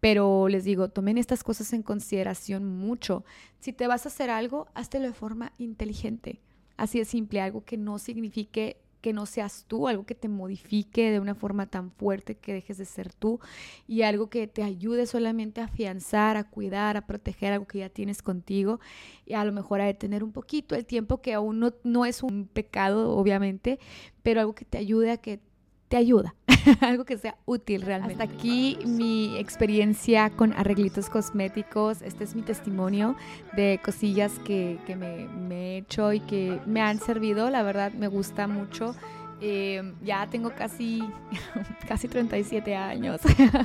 pero 0.00 0.48
les 0.48 0.64
digo, 0.64 0.88
tomen 0.88 1.18
estas 1.18 1.44
cosas 1.44 1.72
en 1.72 1.82
consideración 1.82 2.64
mucho. 2.64 3.24
Si 3.60 3.72
te 3.72 3.86
vas 3.86 4.06
a 4.06 4.08
hacer 4.08 4.30
algo, 4.30 4.66
háztelo 4.74 5.06
de 5.06 5.12
forma 5.12 5.52
inteligente. 5.58 6.40
Así 6.76 6.98
de 6.98 7.04
simple, 7.04 7.40
algo 7.40 7.64
que 7.64 7.76
no 7.76 7.98
signifique 7.98 8.78
que 9.00 9.12
no 9.12 9.26
seas 9.26 9.64
tú, 9.66 9.88
algo 9.88 10.04
que 10.04 10.14
te 10.14 10.28
modifique 10.28 11.10
de 11.10 11.20
una 11.20 11.34
forma 11.34 11.66
tan 11.66 11.90
fuerte 11.90 12.36
que 12.36 12.52
dejes 12.52 12.78
de 12.78 12.84
ser 12.84 13.12
tú 13.12 13.40
y 13.86 14.02
algo 14.02 14.28
que 14.28 14.46
te 14.46 14.62
ayude 14.62 15.06
solamente 15.06 15.60
a 15.60 15.64
afianzar, 15.64 16.36
a 16.36 16.44
cuidar, 16.44 16.96
a 16.96 17.06
proteger 17.06 17.52
algo 17.52 17.66
que 17.66 17.78
ya 17.78 17.88
tienes 17.88 18.22
contigo 18.22 18.80
y 19.26 19.34
a 19.34 19.44
lo 19.44 19.52
mejor 19.52 19.80
a 19.80 19.86
detener 19.86 20.22
un 20.22 20.32
poquito 20.32 20.74
el 20.74 20.84
tiempo 20.84 21.22
que 21.22 21.34
aún 21.34 21.60
no, 21.60 21.72
no 21.82 22.04
es 22.04 22.22
un 22.22 22.46
pecado, 22.46 23.16
obviamente, 23.16 23.78
pero 24.22 24.40
algo 24.40 24.54
que 24.54 24.64
te 24.64 24.78
ayude 24.78 25.10
a 25.10 25.16
que 25.16 25.40
te 25.90 25.96
ayuda, 25.96 26.36
algo 26.82 27.04
que 27.04 27.18
sea 27.18 27.36
útil 27.46 27.82
realmente. 27.82 28.22
Hasta 28.22 28.32
aquí 28.32 28.78
mi 28.86 29.36
experiencia 29.36 30.30
con 30.30 30.52
arreglitos 30.52 31.10
cosméticos. 31.10 32.00
Este 32.00 32.22
es 32.22 32.36
mi 32.36 32.42
testimonio 32.42 33.16
de 33.56 33.80
cosillas 33.84 34.38
que, 34.44 34.78
que 34.86 34.94
me, 34.94 35.26
me, 35.26 35.56
he 35.56 35.78
hecho 35.78 36.12
y 36.12 36.20
que 36.20 36.60
me 36.64 36.80
han 36.80 37.00
servido. 37.00 37.50
La 37.50 37.64
verdad 37.64 37.92
me 37.92 38.06
gusta 38.06 38.46
mucho. 38.46 38.94
Eh, 39.40 39.94
ya 40.04 40.28
tengo 40.28 40.54
casi, 40.54 41.02
casi 41.88 42.06
37 42.06 42.76
años. 42.76 43.20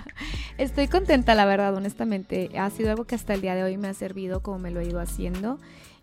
Estoy 0.57 0.87
contenta, 0.87 1.35
la 1.35 1.45
verdad, 1.45 1.75
honestamente. 1.75 2.49
Ha 2.57 2.71
sido 2.71 2.89
algo 2.89 3.05
que 3.05 3.13
hasta 3.13 3.35
el 3.35 3.41
día 3.41 3.53
de 3.53 3.61
hoy 3.61 3.77
me 3.77 3.87
ha 3.87 3.93
servido 3.93 4.41
como 4.41 4.57
me 4.57 4.71
lo 4.71 4.79
he 4.79 4.87
ido 4.87 4.99
haciendo. 4.99 5.59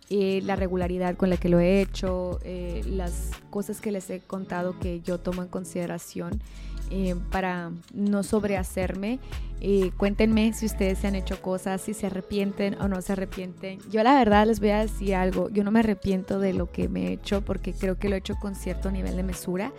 Eh, 0.09 0.41
la 0.43 0.55
regularidad 0.55 1.15
con 1.15 1.29
la 1.29 1.37
que 1.37 1.49
lo 1.49 1.59
he 1.59 1.81
hecho, 1.81 2.39
eh, 2.43 2.81
las 2.85 3.31
cosas 3.49 3.79
que 3.79 3.91
les 3.91 4.09
he 4.09 4.19
contado 4.19 4.77
que 4.79 5.01
yo 5.01 5.17
tomo 5.19 5.41
en 5.41 5.47
consideración 5.47 6.41
eh, 6.91 7.15
para 7.31 7.71
no 7.93 8.23
sobrehacerme. 8.23 9.19
cuéntenme 9.95 10.51
si 10.51 10.65
ustedes 10.65 10.99
se 10.99 11.07
han 11.07 11.15
hecho 11.15 11.41
cosas, 11.41 11.81
si 11.81 11.93
se 11.93 12.07
arrepienten 12.07 12.79
o 12.81 12.89
no 12.89 13.01
se 13.01 13.13
arrepienten. 13.13 13.79
Yo 13.89 14.03
la 14.03 14.13
verdad 14.15 14.45
les 14.45 14.59
voy 14.59 14.71
a 14.71 14.81
decir 14.81 15.15
algo, 15.15 15.49
yo 15.49 15.63
no 15.63 15.71
me 15.71 15.79
arrepiento 15.79 16.37
de 16.37 16.51
lo 16.51 16.69
que 16.69 16.89
me 16.89 17.07
he 17.07 17.13
hecho 17.13 17.41
porque 17.41 17.71
creo 17.71 17.97
que 17.97 18.09
lo 18.09 18.15
he 18.15 18.19
hecho 18.19 18.35
con 18.35 18.55
cierto 18.55 18.91
nivel 18.91 19.15
de 19.15 19.23
mesura 19.23 19.71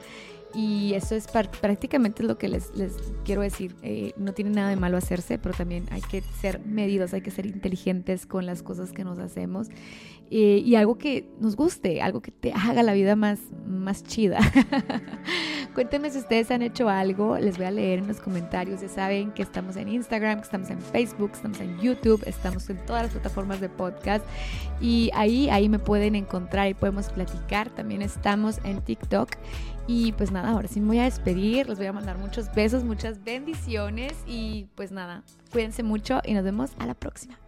y 0.54 0.94
eso 0.94 1.14
es 1.14 1.26
prácticamente 1.26 2.22
lo 2.22 2.38
que 2.38 2.48
les, 2.48 2.74
les 2.74 2.96
quiero 3.24 3.42
decir. 3.42 3.74
Eh, 3.82 4.12
no 4.16 4.32
tiene 4.32 4.50
nada 4.50 4.70
de 4.70 4.76
malo 4.76 4.96
hacerse, 4.96 5.38
pero 5.38 5.54
también 5.54 5.86
hay 5.90 6.00
que 6.00 6.22
ser 6.40 6.60
medidos, 6.64 7.12
hay 7.12 7.22
que 7.22 7.30
ser 7.30 7.46
inteligentes 7.46 8.26
con 8.26 8.46
las 8.46 8.62
cosas 8.62 8.92
que 8.92 9.04
nos 9.04 9.18
hacemos. 9.18 9.68
Eh, 10.30 10.62
y 10.64 10.74
algo 10.76 10.96
que 10.96 11.28
nos 11.38 11.54
guste, 11.54 12.00
algo 12.00 12.22
que 12.22 12.30
te 12.30 12.52
haga 12.52 12.82
la 12.82 12.94
vida 12.94 13.14
más, 13.14 13.40
más 13.66 14.02
chida. 14.02 14.38
Cuéntenme 15.74 16.10
si 16.10 16.18
ustedes 16.18 16.50
han 16.50 16.62
hecho 16.62 16.88
algo, 16.88 17.36
les 17.38 17.56
voy 17.56 17.66
a 17.66 17.70
leer 17.70 17.98
en 17.98 18.06
los 18.06 18.20
comentarios. 18.20 18.80
Ya 18.80 18.88
saben 18.88 19.32
que 19.32 19.42
estamos 19.42 19.76
en 19.76 19.88
Instagram, 19.88 20.38
que 20.38 20.44
estamos 20.44 20.70
en 20.70 20.80
Facebook, 20.80 21.32
estamos 21.34 21.60
en 21.60 21.78
YouTube, 21.80 22.22
estamos 22.26 22.68
en 22.70 22.84
todas 22.86 23.02
las 23.02 23.12
plataformas 23.12 23.60
de 23.60 23.68
podcast. 23.68 24.24
Y 24.80 25.10
ahí, 25.14 25.48
ahí 25.50 25.68
me 25.68 25.78
pueden 25.78 26.14
encontrar 26.14 26.68
y 26.68 26.74
podemos 26.74 27.10
platicar. 27.10 27.70
También 27.70 28.02
estamos 28.02 28.58
en 28.64 28.80
TikTok. 28.80 29.30
Y 29.86 30.12
pues 30.12 30.30
nada, 30.30 30.50
ahora 30.50 30.68
sí 30.68 30.80
me 30.80 30.86
voy 30.88 30.98
a 30.98 31.04
despedir, 31.04 31.68
les 31.68 31.78
voy 31.78 31.86
a 31.86 31.92
mandar 31.92 32.16
muchos 32.16 32.52
besos, 32.54 32.84
muchas 32.84 33.22
bendiciones 33.22 34.14
y 34.26 34.66
pues 34.74 34.92
nada, 34.92 35.22
cuídense 35.52 35.82
mucho 35.82 36.20
y 36.24 36.32
nos 36.32 36.44
vemos 36.44 36.72
a 36.78 36.86
la 36.86 36.94
próxima. 36.94 37.38